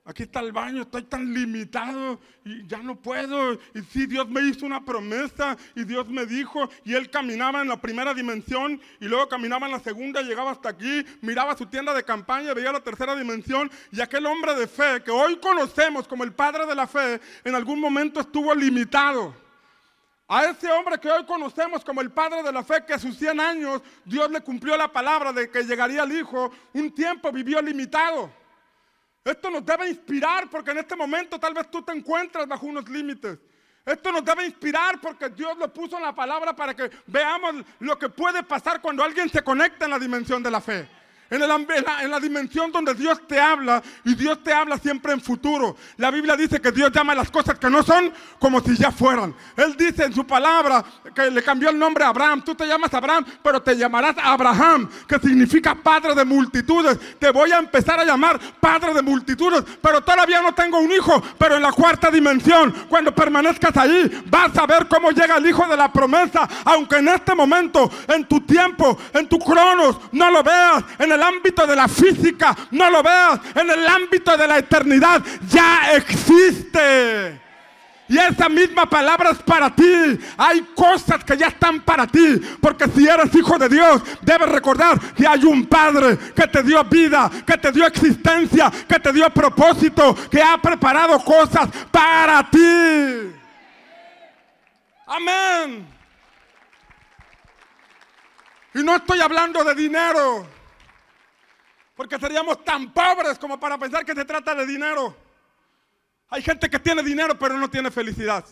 [0.08, 3.54] Aquí está el baño, estoy tan limitado y ya no puedo.
[3.74, 7.68] Y sí, Dios me hizo una promesa y Dios me dijo, y él caminaba en
[7.68, 11.92] la primera dimensión y luego caminaba en la segunda, llegaba hasta aquí, miraba su tienda
[11.92, 16.22] de campaña, veía la tercera dimensión y aquel hombre de fe que hoy conocemos como
[16.22, 19.34] el padre de la fe, en algún momento estuvo limitado.
[20.28, 23.16] A ese hombre que hoy conocemos como el padre de la fe, que a sus
[23.16, 27.60] 100 años Dios le cumplió la palabra de que llegaría el hijo, un tiempo vivió
[27.60, 28.45] limitado.
[29.26, 32.88] Esto nos debe inspirar porque en este momento tal vez tú te encuentras bajo unos
[32.88, 33.36] límites.
[33.84, 37.98] Esto nos debe inspirar porque Dios lo puso en la palabra para que veamos lo
[37.98, 40.88] que puede pasar cuando alguien se conecta en la dimensión de la fe.
[41.28, 41.40] En,
[42.10, 45.76] la, dimensión donde Dios te habla y Dios te habla siempre en futuro.
[45.96, 49.34] La Biblia dice que Dios llama las cosas que no son como si ya fueran.
[49.56, 52.42] Él dice en su palabra que le cambió el nombre a Abraham.
[52.44, 57.18] Tú te llamas Abraham, pero te llamarás Abraham, que significa padre de multitudes.
[57.18, 61.20] Te voy a empezar a llamar padre de multitudes, pero todavía no tengo un hijo.
[61.36, 65.66] Pero en la cuarta dimensión, cuando permanezcas ahí, vas a ver cómo llega el hijo
[65.66, 66.48] de la promesa.
[66.64, 70.84] Aunque en este momento, en tu tiempo, en tu cronos, no lo veas.
[71.00, 73.40] En el ámbito de la física, no lo veas.
[73.54, 77.46] En el ámbito de la eternidad ya existe.
[78.08, 80.18] Y esa misma palabra es para ti.
[80.36, 82.40] Hay cosas que ya están para ti.
[82.60, 86.82] Porque si eres hijo de Dios, debes recordar que hay un Padre que te dio
[86.84, 93.32] vida, que te dio existencia, que te dio propósito, que ha preparado cosas para ti.
[95.06, 95.86] Amén.
[98.74, 100.55] Y no estoy hablando de dinero.
[101.96, 105.16] Porque seríamos tan pobres como para pensar que se trata de dinero.
[106.28, 108.44] Hay gente que tiene dinero pero no tiene felicidad.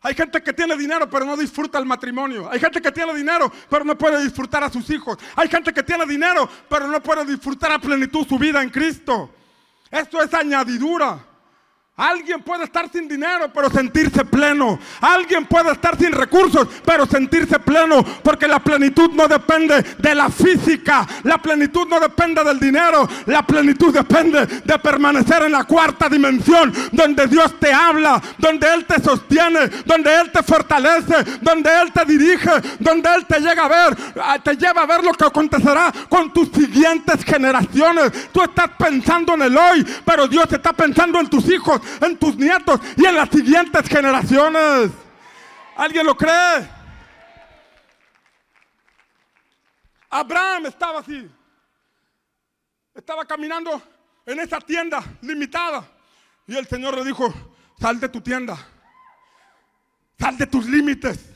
[0.00, 2.50] Hay gente que tiene dinero pero no disfruta el matrimonio.
[2.50, 5.16] Hay gente que tiene dinero pero no puede disfrutar a sus hijos.
[5.36, 9.30] Hay gente que tiene dinero pero no puede disfrutar a plenitud su vida en Cristo.
[9.90, 11.24] Esto es añadidura.
[11.98, 14.78] Alguien puede estar sin dinero, pero sentirse pleno.
[15.00, 18.04] Alguien puede estar sin recursos, pero sentirse pleno.
[18.22, 21.04] Porque la plenitud no depende de la física.
[21.24, 23.08] La plenitud no depende del dinero.
[23.26, 26.72] La plenitud depende de permanecer en la cuarta dimensión.
[26.92, 28.22] Donde Dios te habla.
[28.38, 29.68] Donde Él te sostiene.
[29.84, 31.16] Donde Él te fortalece.
[31.40, 32.50] Donde Él te dirige.
[32.78, 33.96] Donde Él te llega a ver.
[34.44, 38.30] Te lleva a ver lo que acontecerá con tus siguientes generaciones.
[38.30, 39.84] Tú estás pensando en el hoy.
[40.04, 44.90] Pero Dios está pensando en tus hijos en tus nietos y en las siguientes generaciones.
[45.76, 46.68] ¿Alguien lo cree?
[50.10, 51.30] Abraham estaba así.
[52.94, 53.80] Estaba caminando
[54.26, 55.86] en esa tienda limitada.
[56.46, 57.32] Y el Señor le dijo,
[57.78, 58.58] sal de tu tienda.
[60.18, 61.30] Sal de tus límites.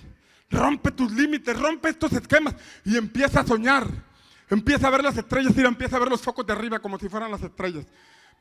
[0.51, 3.87] Rompe tus límites, rompe estos esquemas y empieza a soñar.
[4.51, 7.09] Empieza a ver las estrellas y empieza a ver los focos de arriba como si
[7.09, 7.87] fueran las estrellas.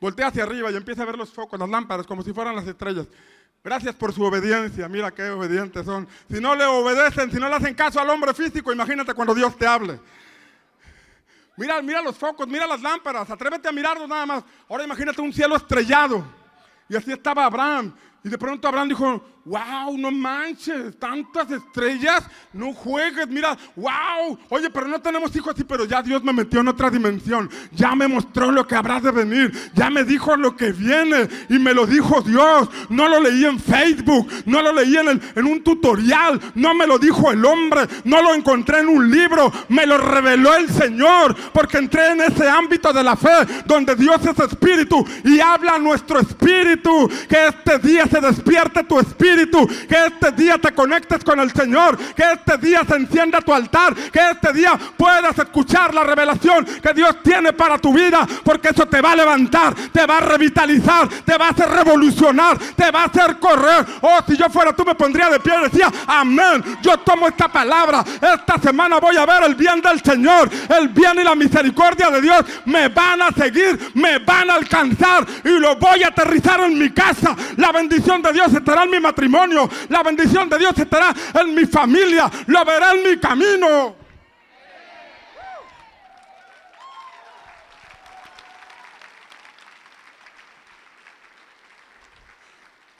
[0.02, 2.66] Voltea hacia arriba y empieza a ver los focos, las lámparas, como si fueran las
[2.66, 3.06] estrellas.
[3.62, 4.88] Gracias por su obediencia.
[4.88, 6.08] Mira qué obedientes son.
[6.28, 9.56] Si no le obedecen, si no le hacen caso al hombre físico, imagínate cuando Dios
[9.56, 10.00] te hable.
[11.56, 13.30] Mira, mira los focos, mira las lámparas.
[13.30, 14.44] Atrévete a mirarlos nada más.
[14.68, 16.24] Ahora imagínate un cielo estrellado.
[16.88, 17.94] Y así estaba Abraham.
[18.24, 22.22] Y de pronto Abraham dijo, wow, no manches, tantas estrellas,
[22.52, 26.60] no juegues, mira, wow, oye, pero no tenemos hijos así, pero ya Dios me metió
[26.60, 30.56] en otra dimensión, ya me mostró lo que habrá de venir, ya me dijo lo
[30.56, 34.96] que viene y me lo dijo Dios, no lo leí en Facebook, no lo leí
[34.96, 39.10] en, en un tutorial, no me lo dijo el hombre, no lo encontré en un
[39.10, 43.96] libro, me lo reveló el Señor, porque entré en ese ámbito de la fe, donde
[43.96, 49.31] Dios es espíritu y habla nuestro espíritu, que este día se despierte tu espíritu
[49.88, 53.94] que este día te conectes con el Señor, que este día se encienda tu altar,
[53.94, 58.86] que este día puedas escuchar la revelación que Dios tiene para tu vida, porque eso
[58.86, 63.02] te va a levantar, te va a revitalizar, te va a hacer revolucionar, te va
[63.02, 63.86] a hacer correr.
[64.00, 67.48] Oh, si yo fuera tú me pondría de pie y decía, amén, yo tomo esta
[67.48, 72.10] palabra, esta semana voy a ver el bien del Señor, el bien y la misericordia
[72.10, 76.60] de Dios me van a seguir, me van a alcanzar y lo voy a aterrizar
[76.60, 77.34] en mi casa.
[77.56, 79.21] La bendición de Dios estará en mi matrimonio
[79.88, 82.30] la bendición de Dios estará en mi familia.
[82.46, 83.96] Lo veré en mi camino.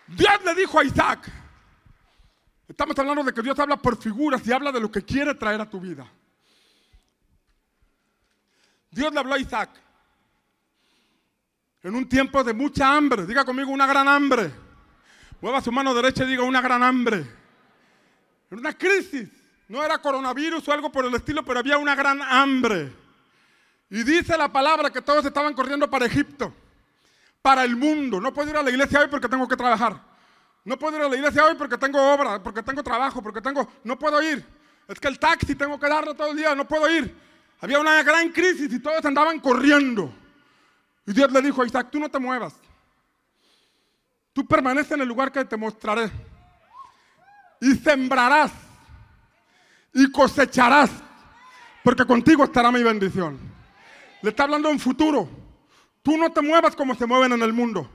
[0.06, 1.30] Dios le dijo a Isaac,
[2.68, 5.60] estamos hablando de que Dios habla por figuras y habla de lo que quiere traer
[5.60, 6.06] a tu vida.
[8.90, 9.70] Dios le habló a Isaac
[11.82, 14.52] en un tiempo de mucha hambre, diga conmigo una gran hambre.
[15.42, 17.26] Mueva su mano derecha y diga una gran hambre.
[18.52, 19.28] Una crisis.
[19.66, 22.92] No era coronavirus o algo por el estilo, pero había una gran hambre.
[23.90, 26.54] Y dice la palabra que todos estaban corriendo para Egipto,
[27.42, 28.20] para el mundo.
[28.20, 30.00] No puedo ir a la iglesia hoy porque tengo que trabajar.
[30.64, 33.68] No puedo ir a la iglesia hoy porque tengo obra, porque tengo trabajo, porque tengo...
[33.82, 34.46] No puedo ir.
[34.86, 37.16] Es que el taxi tengo que darlo todo el día, no puedo ir.
[37.60, 40.14] Había una gran crisis y todos andaban corriendo.
[41.04, 42.54] Y Dios le dijo Isaac, tú no te muevas.
[44.32, 46.10] Tú permaneces en el lugar que te mostraré.
[47.60, 48.52] Y sembrarás.
[49.94, 50.90] Y cosecharás.
[51.84, 53.38] Porque contigo estará mi bendición.
[54.22, 55.28] Le está hablando en futuro.
[56.02, 57.88] Tú no te muevas como se mueven en el mundo.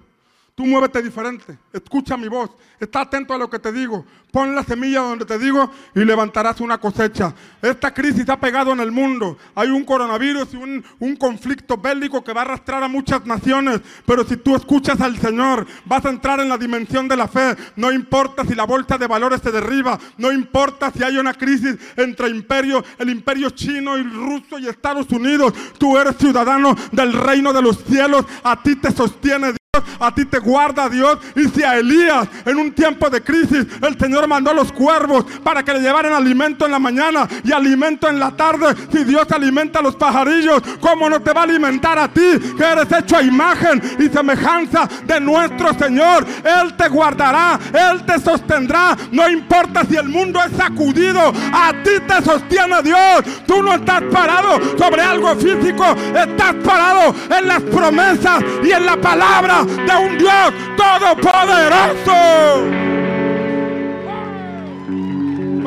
[0.58, 1.56] Tú muévete diferente.
[1.72, 2.50] Escucha mi voz.
[2.80, 4.04] Está atento a lo que te digo.
[4.32, 7.32] Pon la semilla donde te digo y levantarás una cosecha.
[7.62, 9.38] Esta crisis ha pegado en el mundo.
[9.54, 13.82] Hay un coronavirus y un, un conflicto bélico que va a arrastrar a muchas naciones.
[14.08, 17.56] Pero si tú escuchas al Señor, vas a entrar en la dimensión de la fe.
[17.76, 20.00] No importa si la bolsa de valores se derriba.
[20.18, 25.08] No importa si hay una crisis entre imperio, el imperio chino y ruso y Estados
[25.12, 25.54] Unidos.
[25.78, 28.26] Tú eres ciudadano del reino de los cielos.
[28.44, 29.54] A ti te sostiene
[30.00, 31.18] a ti te guarda Dios.
[31.36, 35.26] Y si a Elías en un tiempo de crisis el Señor mandó a los cuervos
[35.44, 39.26] para que le llevaran alimento en la mañana y alimento en la tarde, si Dios
[39.32, 43.18] alimenta a los pajarillos, ¿cómo no te va a alimentar a ti que eres hecho
[43.18, 46.26] a imagen y semejanza de nuestro Señor?
[46.44, 48.96] Él te guardará, Él te sostendrá.
[49.12, 53.24] No importa si el mundo es sacudido, a ti te sostiene Dios.
[53.46, 58.98] Tú no estás parado sobre algo físico, estás parado en las promesas y en la
[58.98, 62.14] palabra de un Dios todopoderoso.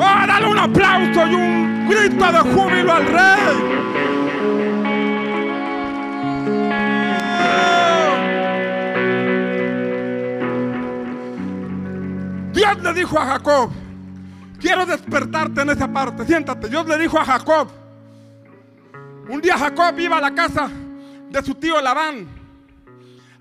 [0.03, 3.81] Oh, dale un aplauso y un grito de júbilo al rey.
[12.53, 13.71] Dios le dijo a Jacob,
[14.59, 16.67] quiero despertarte en esa parte, siéntate.
[16.67, 17.69] Dios le dijo a Jacob,
[19.29, 20.69] un día Jacob iba a la casa
[21.29, 22.40] de su tío Labán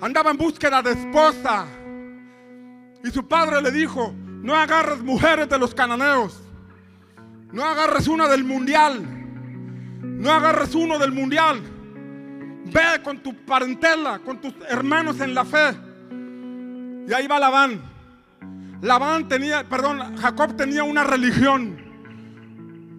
[0.01, 1.66] andaba en búsqueda de esposa.
[3.03, 6.40] Y su padre le dijo, no agarres mujeres de los cananeos,
[7.53, 9.03] no agarres una del mundial,
[10.03, 11.61] no agarres uno del mundial.
[12.66, 15.76] Ve con tu parentela, con tus hermanos en la fe.
[17.09, 17.80] Y ahí va Labán.
[18.82, 21.76] Labán tenía, perdón, Jacob tenía una religión.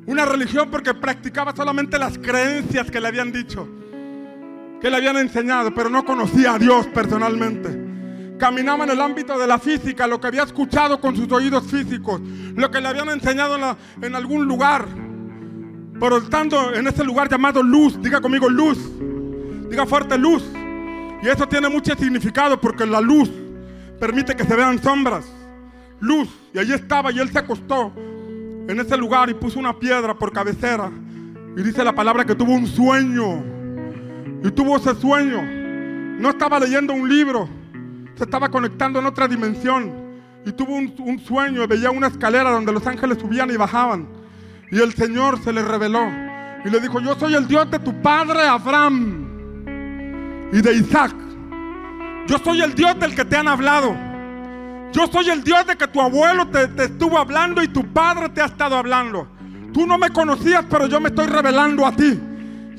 [0.08, 3.68] Una religión porque practicaba solamente las creencias que le habían dicho,
[4.82, 8.38] que le habían enseñado, pero no conocía a Dios personalmente.
[8.40, 12.20] Caminaba en el ámbito de la física, lo que había escuchado con sus oídos físicos,
[12.56, 14.88] lo que le habían enseñado en, algún lugar.
[16.00, 18.80] Pero estando en ese lugar llamado luz, diga conmigo luz,
[19.70, 20.44] diga fuerte luz.
[21.22, 23.30] Y eso tiene mucho significado porque la luz
[24.00, 25.32] permite que se vean sombras.
[26.00, 26.28] Luz.
[26.56, 30.34] Y allí estaba y él se acostó en ese lugar y puso una piedra por
[30.34, 30.92] cabecera.
[31.56, 33.61] Y dice la palabra que tuvo un sueño.
[34.44, 35.42] Y tuvo ese sueño.
[36.20, 37.50] No estaba leyendo un libro.
[38.16, 39.92] Se estaba conectando en otra dimensión.
[40.46, 41.68] Y tuvo un, sueño.
[41.68, 44.08] Veía una escalera donde los ángeles subían y bajaban.
[44.72, 46.08] Y el Señor se le reveló.
[46.66, 49.28] Y le dijo, yo soy el Dios de tu padre Abraham
[50.52, 51.16] y de Isaac.
[52.28, 53.96] Yo soy el Dios del que te han hablado.
[54.92, 58.42] Yo soy el Dios de que tu abuelo te, estuvo hablando y tu padre te
[58.42, 59.28] ha estado hablando.
[59.74, 62.20] Tú no me conocías, pero yo me estoy revelando a ti.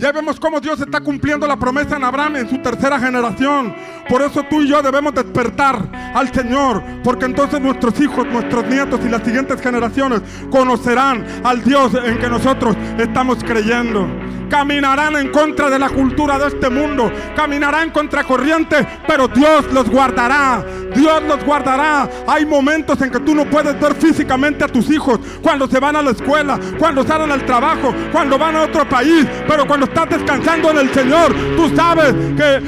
[0.03, 3.73] Ya vemos cómo Dios está cumpliendo la promesa en Abraham en su tercera generación.
[4.13, 9.01] Por eso tú y yo debemos despertar al Señor, porque entonces nuestros hijos, nuestros nietos
[9.07, 14.07] y las siguientes generaciones conocerán al Dios en que nosotros estamos creyendo
[14.53, 19.89] caminarán en contra de la cultura de este mundo, caminarán contra corriente, pero Dios los
[19.89, 20.63] guardará,
[20.95, 22.07] Dios los guardará.
[22.27, 25.97] Hay momentos en que tú no puedes ver físicamente a tus hijos, cuando se van
[25.97, 30.11] a la escuela, cuando salen al trabajo, cuando van a otro país, pero cuando estás
[30.11, 32.61] descansando en el Señor, tú sabes que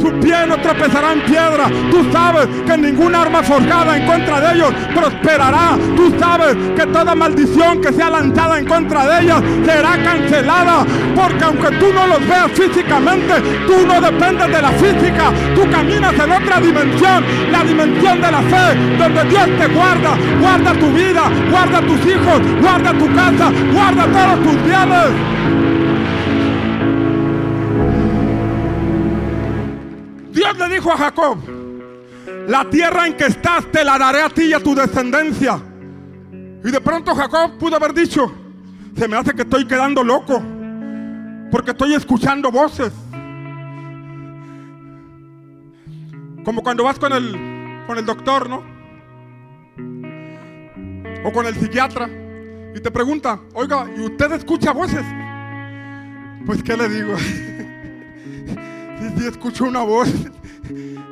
[0.00, 1.68] su pie no tropezará en piedra.
[1.90, 5.76] Tú sabes que ninguna arma forjada en contra de ellos prosperará.
[5.96, 10.84] Tú sabes que toda maldición que sea lanzada en contra de ellas será cancelada.
[11.14, 13.34] Porque aunque tú no los veas físicamente,
[13.66, 15.32] tú no dependes de la física.
[15.54, 20.16] Tú caminas en otra dimensión, la dimensión de la fe, donde Dios te guarda.
[20.40, 25.67] Guarda tu vida, guarda tus hijos, guarda tu casa, guarda todos tus bienes.
[30.38, 31.36] Dios le dijo a Jacob,
[32.46, 35.60] la tierra en que estás te la daré a ti y a tu descendencia.
[36.64, 38.32] Y de pronto Jacob pudo haber dicho,
[38.96, 40.40] se me hace que estoy quedando loco,
[41.50, 42.92] porque estoy escuchando voces.
[46.44, 48.62] Como cuando vas con el, con el doctor, ¿no?
[51.24, 52.08] O con el psiquiatra
[52.76, 55.04] y te pregunta, oiga, ¿y usted escucha voces?
[56.46, 57.16] Pues, ¿qué le digo?
[59.16, 60.08] sí, escucho una voz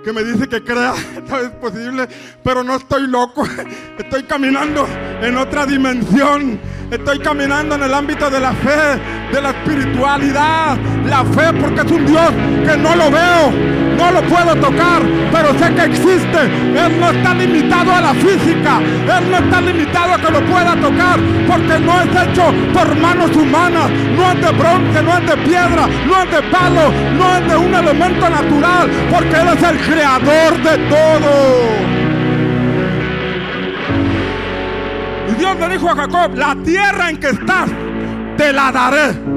[0.04, 0.94] que me dice que crea,
[1.28, 2.08] tal vez posible,
[2.42, 3.44] pero no estoy loco,
[3.98, 4.86] estoy caminando
[5.22, 9.00] en otra dimensión, estoy caminando en el ámbito de la fe,
[9.32, 12.30] de la espiritualidad, la fe porque es un Dios
[12.64, 17.34] que no lo veo, no lo puedo tocar, pero sé que existe, Él no está
[17.34, 22.00] limitado a la física, Él no está limitado a que lo pueda tocar, porque no
[22.00, 26.30] es hecho por manos humanas, no es de bronce, no es de piedra, no es
[26.30, 31.96] de palo, no es de un elemento natural, porque Él es el creador de todo.
[35.28, 37.70] Y Dios le dijo a Jacob, la tierra en que estás,
[38.36, 39.35] te la daré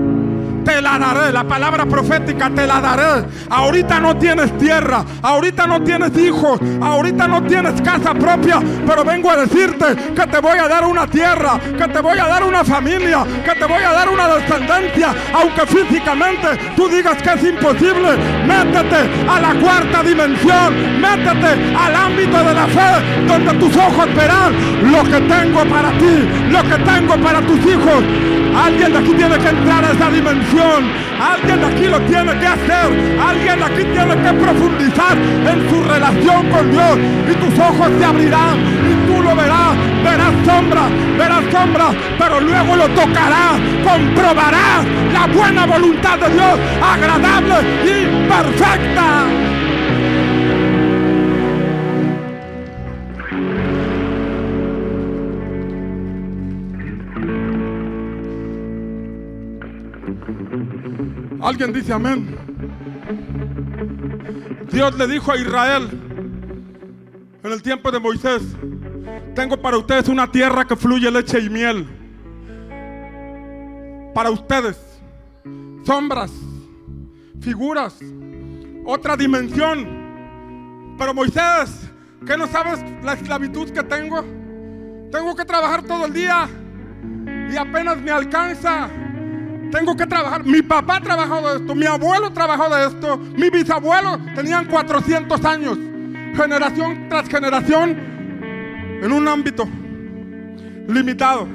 [0.69, 1.31] te la daré.
[1.31, 3.25] La palabra profética te la daré.
[3.49, 9.31] Ahorita no tienes tierra, ahorita no tienes hijos, ahorita no tienes casa propia, pero vengo
[9.31, 12.63] a decirte que te voy a dar una tierra, que te voy a dar una
[12.63, 18.17] familia, que te voy a dar una descendencia, aunque físicamente tú digas que es imposible.
[18.45, 24.53] Métete a la cuarta dimensión, métete al ámbito de la fe, donde tus ojos verán
[24.91, 28.38] lo que tengo para ti, lo que tengo para tus hijos.
[28.65, 30.91] Alguien de aquí tiene que entrar a esa dimensión.
[31.19, 33.17] Alguien de aquí lo tiene que hacer.
[33.19, 36.97] Alguien de aquí tiene que profundizar en su relación con Dios.
[37.31, 39.75] Y tus ojos se abrirán y tú lo verás.
[40.03, 43.59] Verás sombras, verás sombras, pero luego lo tocarás.
[43.83, 49.58] Comprobarás la buena voluntad de Dios, agradable y perfecta.
[61.49, 62.37] Alguien dice amén.
[64.71, 65.89] Dios le dijo a Israel
[67.43, 68.43] en el tiempo de Moisés,
[69.33, 71.87] tengo para ustedes una tierra que fluye leche y miel.
[74.13, 74.77] Para ustedes,
[75.83, 76.31] sombras,
[77.41, 77.97] figuras,
[78.85, 80.95] otra dimensión.
[80.99, 81.89] Pero Moisés,
[82.27, 84.21] ¿Qué no sabes la esclavitud que tengo?
[85.11, 86.47] Tengo que trabajar todo el día
[87.49, 88.89] y apenas me alcanza.
[89.71, 90.43] Tengo que trabajar.
[90.45, 95.77] Mi papá trabajó de esto, mi abuelo trabajó de esto, mi bisabuelo tenían 400 años,
[96.35, 97.97] generación tras generación,
[99.01, 99.67] en un ámbito
[100.87, 101.47] limitado.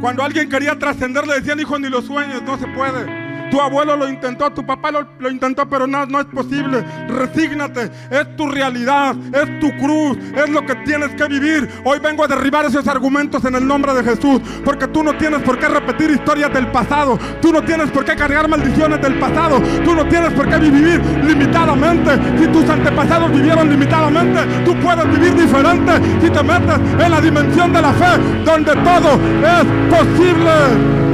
[0.00, 3.15] Cuando alguien quería trascender, le decían, hijo, ni los sueños, no se puede.
[3.56, 6.84] Tu abuelo lo intentó, tu papá lo, intentó, pero no, no es posible.
[7.08, 11.66] Resígnate, es tu realidad, es tu cruz, es lo que tienes que vivir.
[11.82, 15.40] Hoy vengo a derribar esos argumentos en el nombre de Jesús, porque tú no tienes
[15.40, 19.58] por qué repetir historias del pasado, tú no tienes por qué cargar maldiciones del pasado,
[19.82, 22.10] tú no tienes por qué vivir limitadamente.
[22.38, 27.72] Si tus antepasados vivieron limitadamente, tú puedes vivir diferente si te metes en la dimensión
[27.72, 31.05] de la fe, donde todo es posible.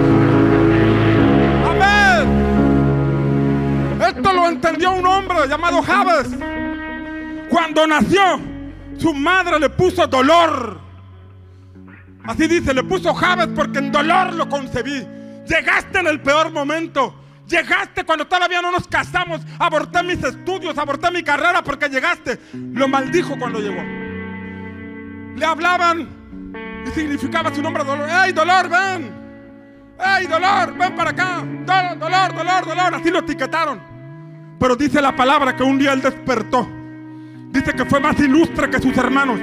[4.43, 6.29] Lo entendió un hombre llamado Jabes.
[7.49, 8.41] Cuando nació,
[8.99, 10.81] su madre le puso dolor.
[12.25, 15.07] Así dice, le puso Jabes porque en dolor lo concebí.
[15.47, 17.15] Llegaste en el peor momento.
[17.47, 19.43] Llegaste cuando todavía no nos casamos.
[19.59, 22.41] Aborté mis estudios, aborté mi carrera porque llegaste.
[22.53, 23.83] Lo maldijo cuando llegó.
[25.37, 28.09] Le hablaban y significaba su nombre dolor.
[28.09, 29.23] ¡Ey, dolor, ven!
[30.19, 31.45] ¡Ey, dolor, ven para acá!
[31.65, 32.95] Dolor, dolor, dolor, dolor.
[32.95, 33.92] Así lo etiquetaron.
[34.63, 36.69] Pero dice la palabra que un día él despertó.
[37.51, 39.41] Dice que fue más ilustre que sus hermanos.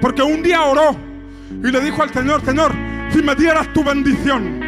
[0.00, 0.96] Porque un día oró
[1.50, 2.72] y le dijo al Señor, Señor,
[3.10, 4.60] si me dieras tu bendición,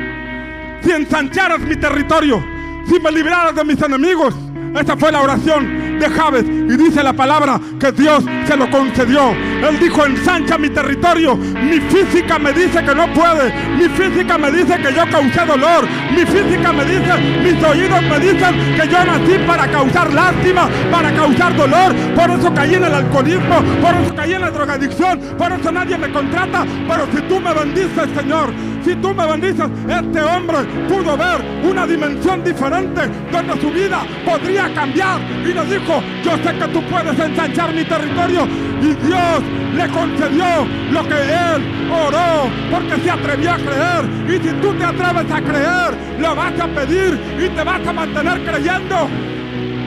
[0.83, 2.45] si ensancharas mi territorio,
[2.89, 4.35] si me libraras de mis enemigos.
[4.75, 6.45] Esa fue la oración de Jabes.
[6.45, 9.31] Y dice la palabra que Dios se lo concedió.
[9.31, 11.37] Él dijo, ensancha mi territorio.
[11.37, 13.53] Mi física me dice que no puede.
[13.77, 15.87] Mi física me dice que yo causé dolor.
[16.15, 21.13] Mi física me dice, mis oídos me dicen que yo nací para causar lástima, para
[21.15, 21.95] causar dolor.
[22.15, 25.99] Por eso caí en el alcoholismo, por eso caí en la drogadicción, por eso nadie
[25.99, 26.65] me contrata.
[26.89, 28.53] Pero si tú me bendices, Señor,
[28.85, 30.59] si tú me bendices, este hombre
[30.89, 35.21] pudo ver una dimensión diferente donde su vida podría cambiar.
[35.45, 38.47] Y le dijo, yo sé que tú puedes ensanchar mi territorio.
[38.83, 39.43] Y Dios
[39.75, 44.05] le concedió lo que él oró porque se atrevió a creer.
[44.29, 47.93] Y si tú te atreves a creer, lo vas a pedir y te vas a
[47.93, 49.09] mantener creyendo.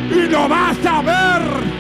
[0.10, 1.78] Y lo vas a ver.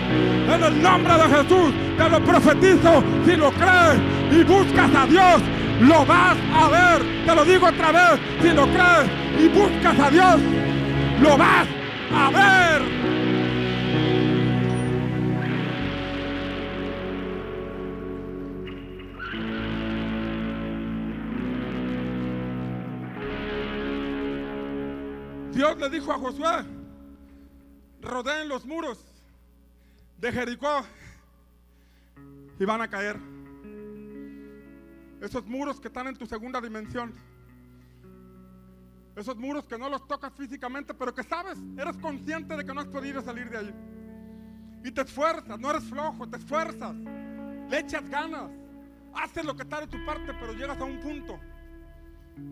[0.53, 3.03] En el nombre de Jesús te lo profetizo.
[3.26, 3.99] Si lo crees
[4.32, 5.41] y buscas a Dios,
[5.80, 7.25] lo vas a ver.
[7.25, 8.19] Te lo digo otra vez.
[8.41, 9.09] Si lo crees
[9.39, 10.41] y buscas a Dios,
[11.21, 11.67] lo vas
[12.11, 12.97] a ver.
[25.53, 26.65] Dios le dijo a Josué,
[27.99, 28.99] rodeen los muros
[30.19, 30.84] de Jericó
[32.59, 33.36] y van a caer.
[35.22, 37.13] Esos muros que están en tu segunda dimensión.
[39.15, 42.82] Esos muros que no los tocas físicamente, pero que sabes, eres consciente de que no
[42.82, 43.76] has podido salir de ahí.
[44.84, 48.51] Y te esfuerzas, no eres flojo, te esfuerzas, le echas ganas,
[49.15, 51.39] haces lo que está de tu parte, pero llegas a un punto.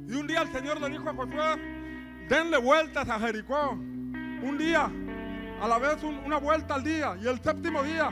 [0.07, 3.71] Y un día el Señor le dijo a Josué, denle vueltas a Jericó.
[3.71, 4.91] Un día,
[5.61, 7.15] a la vez una vuelta al día.
[7.21, 8.11] Y el séptimo día,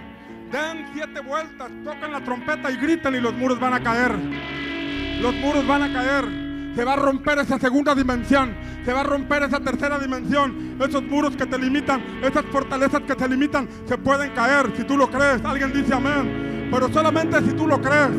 [0.54, 4.12] den siete vueltas, tocan la trompeta y gritan y los muros van a caer.
[5.20, 6.26] Los muros van a caer.
[6.76, 8.56] Se va a romper esa segunda dimensión.
[8.86, 10.78] Se va a romper esa tercera dimensión.
[10.80, 14.96] Esos muros que te limitan, esas fortalezas que te limitan, se pueden caer si tú
[14.96, 15.44] lo crees.
[15.44, 16.70] Alguien dice amén.
[16.72, 18.12] Pero solamente si tú lo crees.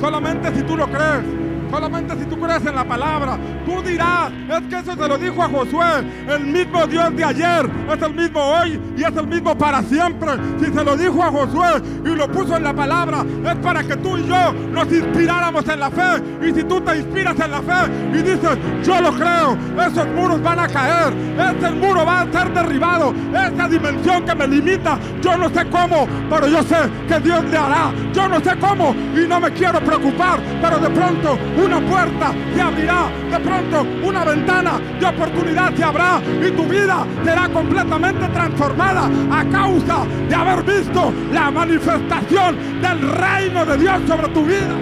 [0.00, 1.45] Solamente si tú lo crees.
[1.70, 5.42] Solamente si tú crees en la palabra, tú dirás, es que eso se lo dijo
[5.42, 9.56] a Josué, el mismo Dios de ayer, es el mismo hoy y es el mismo
[9.56, 10.30] para siempre.
[10.58, 13.96] Si se lo dijo a Josué y lo puso en la palabra, es para que
[13.96, 16.22] tú y yo nos inspiráramos en la fe.
[16.42, 19.56] Y si tú te inspiras en la fe y dices, yo lo creo,
[19.86, 24.48] esos muros van a caer, ese muro va a ser derribado, esa dimensión que me
[24.48, 26.76] limita, yo no sé cómo, pero yo sé
[27.08, 27.92] que Dios le hará.
[28.12, 32.60] Yo no sé cómo y no me quiero preocupar, pero de pronto una puerta se
[32.62, 39.10] abrirá, de pronto una ventana de oportunidad se abrirá y tu vida será completamente transformada
[39.32, 44.76] a causa de haber visto la manifestación del reino de Dios sobre tu vida.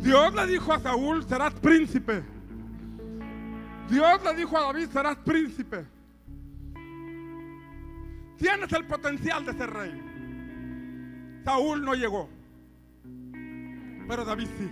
[0.00, 2.24] Dios le dijo a Saúl, serás príncipe.
[3.88, 6.01] Dios le dijo a David, serás príncipe.
[8.42, 10.02] Tienes el potencial de ser rey.
[11.44, 12.28] Saúl no llegó,
[14.08, 14.68] pero David sí.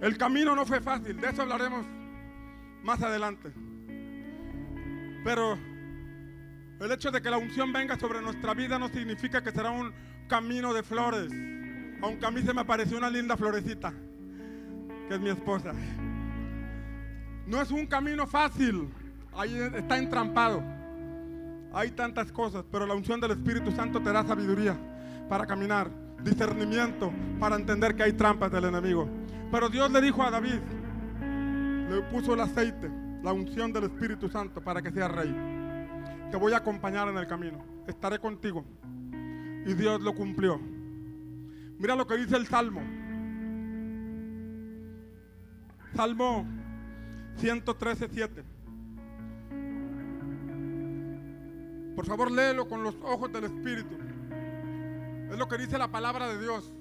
[0.00, 1.84] El camino no fue fácil, de eso hablaremos
[2.82, 3.52] más adelante.
[5.22, 5.58] Pero
[6.80, 9.92] el hecho de que la unción venga sobre nuestra vida no significa que será un
[10.26, 11.30] camino de flores.
[12.00, 13.92] Aunque a mí se me pareció una linda florecita,
[15.06, 15.74] que es mi esposa.
[17.46, 18.88] No es un camino fácil.
[19.34, 20.79] Ahí está entrampado.
[21.72, 24.76] Hay tantas cosas, pero la unción del Espíritu Santo te da sabiduría
[25.28, 25.90] para caminar,
[26.22, 29.08] discernimiento para entender que hay trampas del enemigo.
[29.52, 30.58] Pero Dios le dijo a David,
[31.88, 32.90] le puso el aceite,
[33.22, 35.34] la unción del Espíritu Santo para que sea rey.
[36.30, 38.64] Te voy a acompañar en el camino, estaré contigo.
[39.66, 40.60] Y Dios lo cumplió.
[41.78, 42.82] Mira lo que dice el Salmo.
[45.94, 46.46] Salmo
[47.36, 48.44] 113, 7.
[52.00, 53.94] Por favor, léelo con los ojos del Espíritu.
[55.30, 56.72] Es lo que dice la palabra de Dios.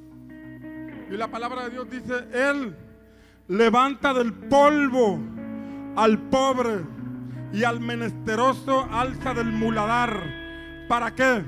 [1.12, 2.74] Y la palabra de Dios dice, Él
[3.50, 5.20] levanta del polvo
[5.98, 6.86] al pobre
[7.52, 10.24] y al menesteroso alza del muladar.
[10.88, 11.44] ¿Para qué?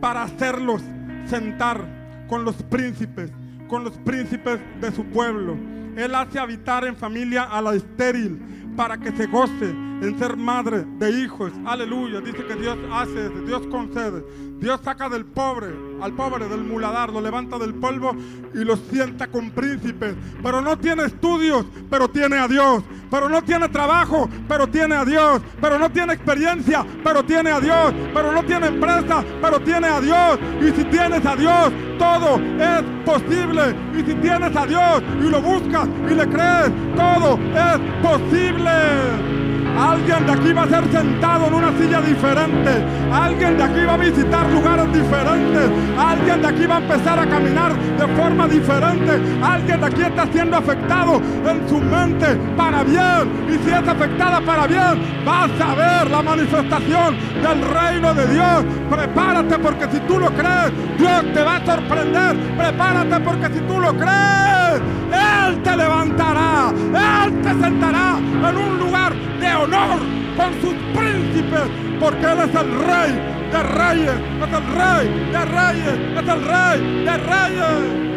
[0.00, 0.80] Para hacerlos
[1.26, 3.32] sentar con los príncipes,
[3.66, 5.56] con los príncipes de su pueblo.
[5.96, 10.84] Él hace habitar en familia a la estéril para que se goce en ser madre
[10.98, 11.52] de hijos.
[11.66, 12.20] Aleluya.
[12.20, 14.24] Dice que Dios hace, Dios concede.
[14.60, 15.68] Dios saca del pobre,
[16.02, 18.16] al pobre del muladar, lo levanta del polvo
[18.54, 20.16] y lo sienta con príncipes.
[20.42, 22.82] Pero no tiene estudios, pero tiene a Dios.
[23.08, 25.40] Pero no tiene trabajo, pero tiene a Dios.
[25.60, 27.94] Pero no tiene experiencia, pero tiene a Dios.
[28.12, 30.38] Pero no tiene empresa, pero tiene a Dios.
[30.60, 33.76] Y si tienes a Dios, todo es posible.
[33.94, 39.47] Y si tienes a Dios y lo buscas y le crees, todo es posible.
[39.78, 42.70] Alguien de aquí va a ser sentado en una silla diferente.
[43.12, 45.70] Alguien de aquí va a visitar lugares diferentes.
[45.96, 49.20] Alguien de aquí va a empezar a caminar de forma diferente.
[49.40, 52.26] Alguien de aquí está siendo afectado en su mente
[52.56, 53.46] para bien.
[53.48, 58.64] Y si es afectada para bien, vas a ver la manifestación del reino de Dios.
[58.90, 62.36] Prepárate porque si tú lo crees, Dios te va a sorprender.
[62.56, 66.70] Prepárate porque si tú lo crees, Él te levantará.
[66.70, 69.98] Él te sentará en un lugar de honor
[70.36, 71.70] con sus príncipes,
[72.00, 77.04] porque Él es el rey de reyes, es el rey de reyes, es el rey
[77.04, 78.08] de reyes.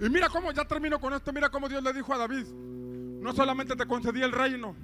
[0.00, 3.32] Y mira cómo, ya termino con esto, mira cómo Dios le dijo a David, no
[3.32, 4.74] solamente te concedí el reino,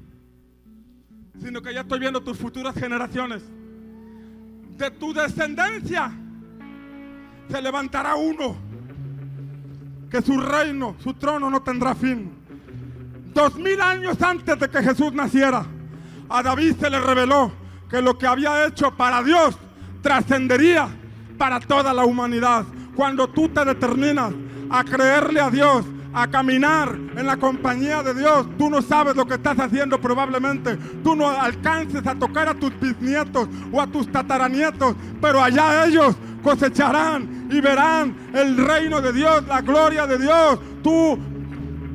[1.41, 3.43] sino que ya estoy viendo tus futuras generaciones
[4.79, 6.13] de tu descendencia
[7.51, 8.57] se levantará uno
[10.09, 12.33] que su reino, su trono no tendrá fin.
[13.35, 15.67] Dos mil años antes de que Jesús naciera,
[16.29, 17.53] a David se le reveló
[17.91, 19.59] que lo que había hecho para Dios
[20.01, 20.89] trascendería
[21.37, 22.65] para toda la humanidad.
[22.95, 24.33] Cuando tú te determinas
[24.71, 28.47] a creerle a Dios, a caminar en la compañía de Dios.
[28.59, 30.77] Tú no sabes lo que estás haciendo probablemente.
[31.03, 36.17] Tú no alcances a tocar a tus bisnietos o a tus tataranietos, pero allá ellos
[36.43, 40.59] cosecharán y verán el reino de Dios, la gloria de Dios.
[40.83, 41.19] Tú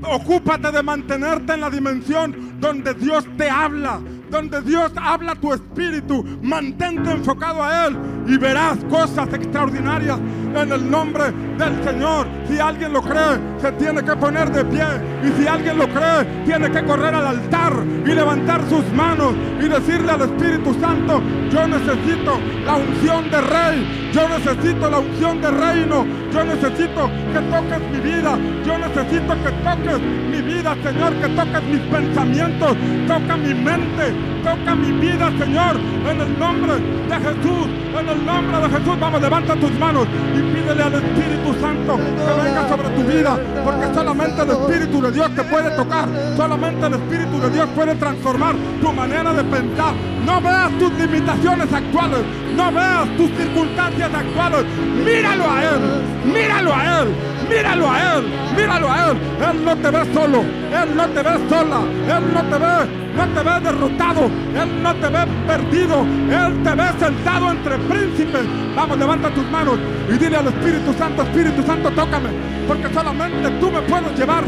[0.04, 4.00] ocúpate de mantenerte en la dimensión donde Dios te habla,
[4.30, 6.24] donde Dios habla tu espíritu.
[6.42, 7.98] Mantente enfocado a Él
[8.28, 10.20] y verás cosas extraordinarias
[10.56, 12.28] en el nombre del Señor.
[12.54, 14.86] Si alguien lo cree, se tiene que poner de pie.
[15.24, 17.74] Y si alguien lo cree, tiene que correr al altar
[18.06, 24.12] y levantar sus manos y decirle al Espíritu Santo, yo necesito la unción de rey,
[24.14, 29.52] yo necesito la unción de reino, yo necesito que toques mi vida, yo necesito que
[29.64, 32.78] toques mi vida, Señor, que toques mis pensamientos,
[33.08, 35.78] toca mi mente, toca mi vida, Señor,
[36.08, 37.68] en el nombre de Jesús,
[38.00, 39.00] en el nombre de Jesús.
[39.00, 41.98] Vamos, levanta tus manos y pídele al Espíritu Santo
[42.44, 46.94] venga sobre tu vida, porque solamente el Espíritu de Dios te puede tocar, solamente el
[46.94, 49.94] Espíritu de Dios puede transformar tu manera de pensar.
[50.26, 52.20] No veas tus limitaciones actuales,
[52.56, 54.66] no veas tus circunstancias actuales,
[55.06, 55.82] míralo a Él,
[56.26, 57.08] míralo a Él,
[57.50, 58.24] míralo a Él,
[58.56, 59.18] míralo a Él.
[59.50, 63.28] Él no te ve solo, Él no te ve sola, Él no te ve no
[63.28, 68.42] te ve derrotado, Él no te ve perdido, Él te ve sentado entre príncipes.
[68.76, 69.78] Vamos, levanta tus manos
[70.10, 72.30] y dile al Espíritu Santo, Espíritu Santo, tócame,
[72.68, 74.44] porque solamente tú me puedes llevar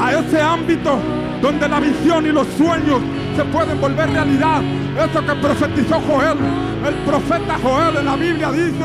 [0.00, 0.98] a ese ámbito
[1.40, 3.00] donde la visión y los sueños
[3.36, 4.60] se pueden volver realidad.
[4.98, 6.38] Eso que profetizó Joel,
[6.86, 8.84] el profeta Joel en la Biblia dice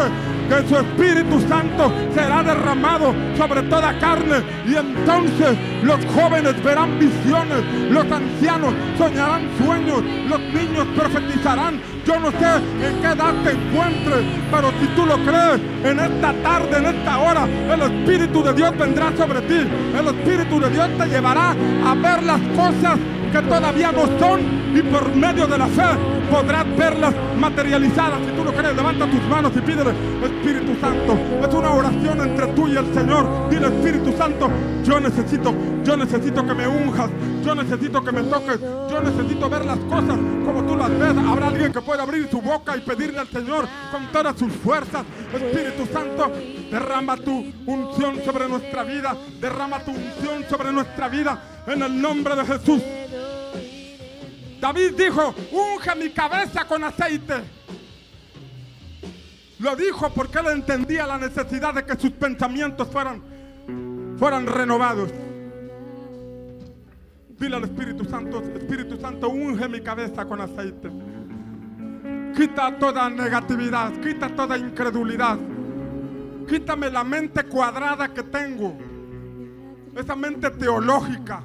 [0.53, 7.63] que su Espíritu Santo será derramado sobre toda carne y entonces los jóvenes verán visiones,
[7.89, 11.81] los ancianos soñarán sueños, los niños profetizarán.
[12.05, 12.55] Yo no sé
[12.85, 17.17] en qué edad te encuentres, pero si tú lo crees, en esta tarde, en esta
[17.17, 19.65] hora, el Espíritu de Dios vendrá sobre ti.
[19.97, 22.99] El Espíritu de Dios te llevará a ver las cosas
[23.33, 24.41] que todavía no son
[24.75, 25.81] y por medio de la fe
[26.29, 28.19] podrás verlas materializadas.
[28.23, 29.89] Si tú lo crees, levanta tus manos y pídele,
[30.23, 31.17] Espíritu Santo.
[31.41, 33.49] Es una oración entre tú y el Señor.
[33.49, 34.51] Dile, Espíritu Santo,
[34.83, 35.51] yo necesito,
[35.83, 37.09] yo necesito que me unjas,
[37.43, 41.15] yo necesito que me toques, yo necesito ver las cosas como tú las ves.
[41.27, 45.05] Habrá alguien que pueda abrir su boca y pedirle al Señor con todas sus fuerzas.
[45.33, 46.31] Espíritu Santo,
[46.69, 52.35] derrama tu unción sobre nuestra vida, derrama tu unción sobre nuestra vida en el nombre
[52.35, 52.81] de Jesús.
[54.63, 57.33] David dijo, unge mi cabeza con aceite.
[59.59, 63.21] Lo dijo porque él entendía la necesidad de que sus pensamientos fueran,
[64.17, 65.11] fueran renovados.
[67.37, 70.89] Dile al Espíritu Santo, Espíritu Santo, unge mi cabeza con aceite.
[72.33, 75.39] Quita toda negatividad, quita toda incredulidad.
[76.47, 78.77] Quítame la mente cuadrada que tengo.
[79.93, 81.43] Esa mente teológica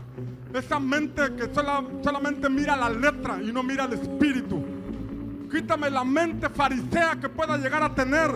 [0.55, 4.65] esa mente que solamente mira la letra y no mira el espíritu.
[5.51, 8.31] Quítame la mente farisea que pueda llegar a tener,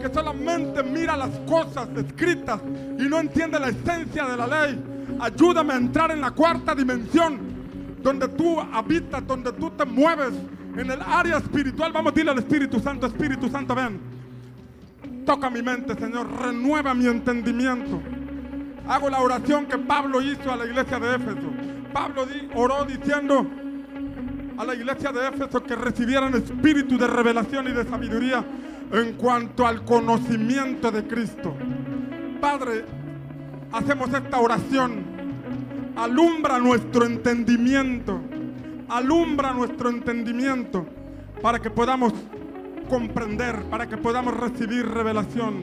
[0.00, 2.60] que solamente mira las cosas escritas
[2.98, 4.82] y no entiende la esencia de la ley.
[5.20, 7.38] Ayúdame a entrar en la cuarta dimensión,
[8.02, 10.32] donde tú habitas, donde tú te mueves,
[10.76, 11.92] en el área espiritual.
[11.92, 14.00] Vamos a decirle al Espíritu Santo, Espíritu Santo, ven.
[15.24, 18.00] Toca mi mente, Señor, renueva mi entendimiento.
[18.86, 21.50] Hago la oración que Pablo hizo a la iglesia de Éfeso.
[21.92, 23.46] Pablo oró diciendo
[24.58, 28.44] a la iglesia de Éfeso que recibieran espíritu de revelación y de sabiduría
[28.92, 31.56] en cuanto al conocimiento de Cristo.
[32.40, 32.84] Padre,
[33.72, 35.14] hacemos esta oración.
[35.96, 38.20] Alumbra nuestro entendimiento.
[38.88, 40.86] Alumbra nuestro entendimiento
[41.40, 42.12] para que podamos
[42.88, 45.62] comprender, para que podamos recibir revelación.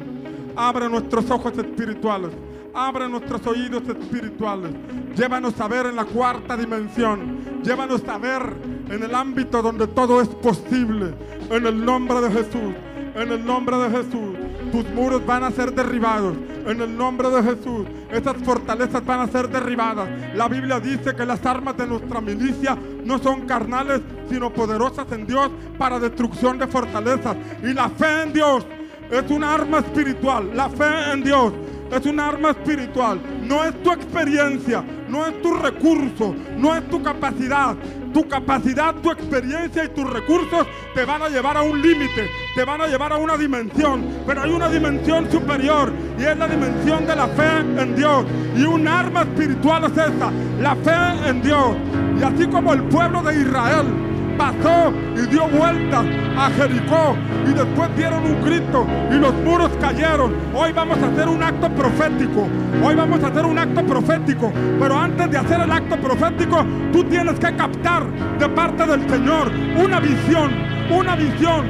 [0.56, 2.31] Abre nuestros ojos espirituales.
[2.73, 4.72] Abre nuestros oídos espirituales.
[5.15, 7.61] Llévanos a ver en la cuarta dimensión.
[7.64, 8.41] Llévanos a ver
[8.89, 11.14] en el ámbito donde todo es posible.
[11.49, 12.73] En el nombre de Jesús.
[13.15, 14.38] En el nombre de Jesús.
[14.72, 16.38] Tus muros van a ser derribados.
[16.65, 17.85] En el nombre de Jesús.
[18.10, 20.07] Esas fortalezas van a ser derribadas.
[20.34, 23.99] La Biblia dice que las armas de nuestra milicia no son carnales,
[24.30, 27.35] sino poderosas en Dios para destrucción de fortalezas.
[27.64, 28.65] Y la fe en Dios
[29.11, 30.52] es un arma espiritual.
[30.56, 31.52] La fe en Dios
[31.91, 33.19] es un arma espiritual.
[33.43, 37.76] No es tu experiencia, no es tu recurso, no es tu capacidad.
[38.13, 42.65] Tu capacidad, tu experiencia y tus recursos te van a llevar a un límite, te
[42.65, 44.05] van a llevar a una dimensión.
[44.27, 48.26] Pero hay una dimensión superior y es la dimensión de la fe en Dios.
[48.57, 51.76] Y un arma espiritual es esa, la fe en Dios.
[52.19, 56.05] Y así como el pueblo de Israel pasó y dio vueltas
[56.37, 60.33] a Jericó y después dieron un grito y los muros cayeron.
[60.53, 62.47] Hoy vamos a hacer un acto profético.
[62.83, 64.51] Hoy vamos a hacer un acto profético.
[64.79, 68.05] Pero antes de hacer el acto profético, tú tienes que captar
[68.39, 70.51] de parte del Señor una visión,
[70.89, 71.65] una visión.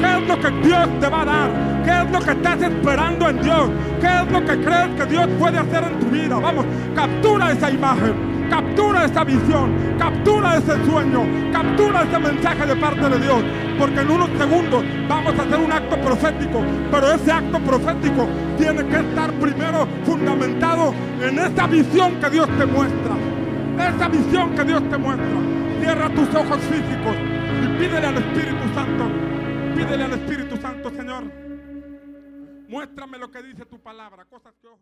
[0.00, 1.50] ¿Qué es lo que Dios te va a dar?
[1.84, 3.70] ¿Qué es lo que estás esperando en Dios?
[4.00, 6.36] ¿Qué es lo que crees que Dios puede hacer en tu vida?
[6.36, 8.35] Vamos, captura esa imagen.
[8.50, 13.44] Captura esa visión, captura ese sueño, captura ese mensaje de parte de Dios,
[13.78, 18.84] porque en unos segundos vamos a hacer un acto profético, pero ese acto profético tiene
[18.86, 23.14] que estar primero fundamentado en esa visión que Dios te muestra,
[23.78, 25.38] esa visión que Dios te muestra.
[25.80, 27.16] Cierra tus ojos físicos
[27.62, 29.04] y pídele al Espíritu Santo,
[29.74, 31.24] pídele al Espíritu Santo, Señor,
[32.68, 34.74] muéstrame lo que dice tu palabra, cosas que ojo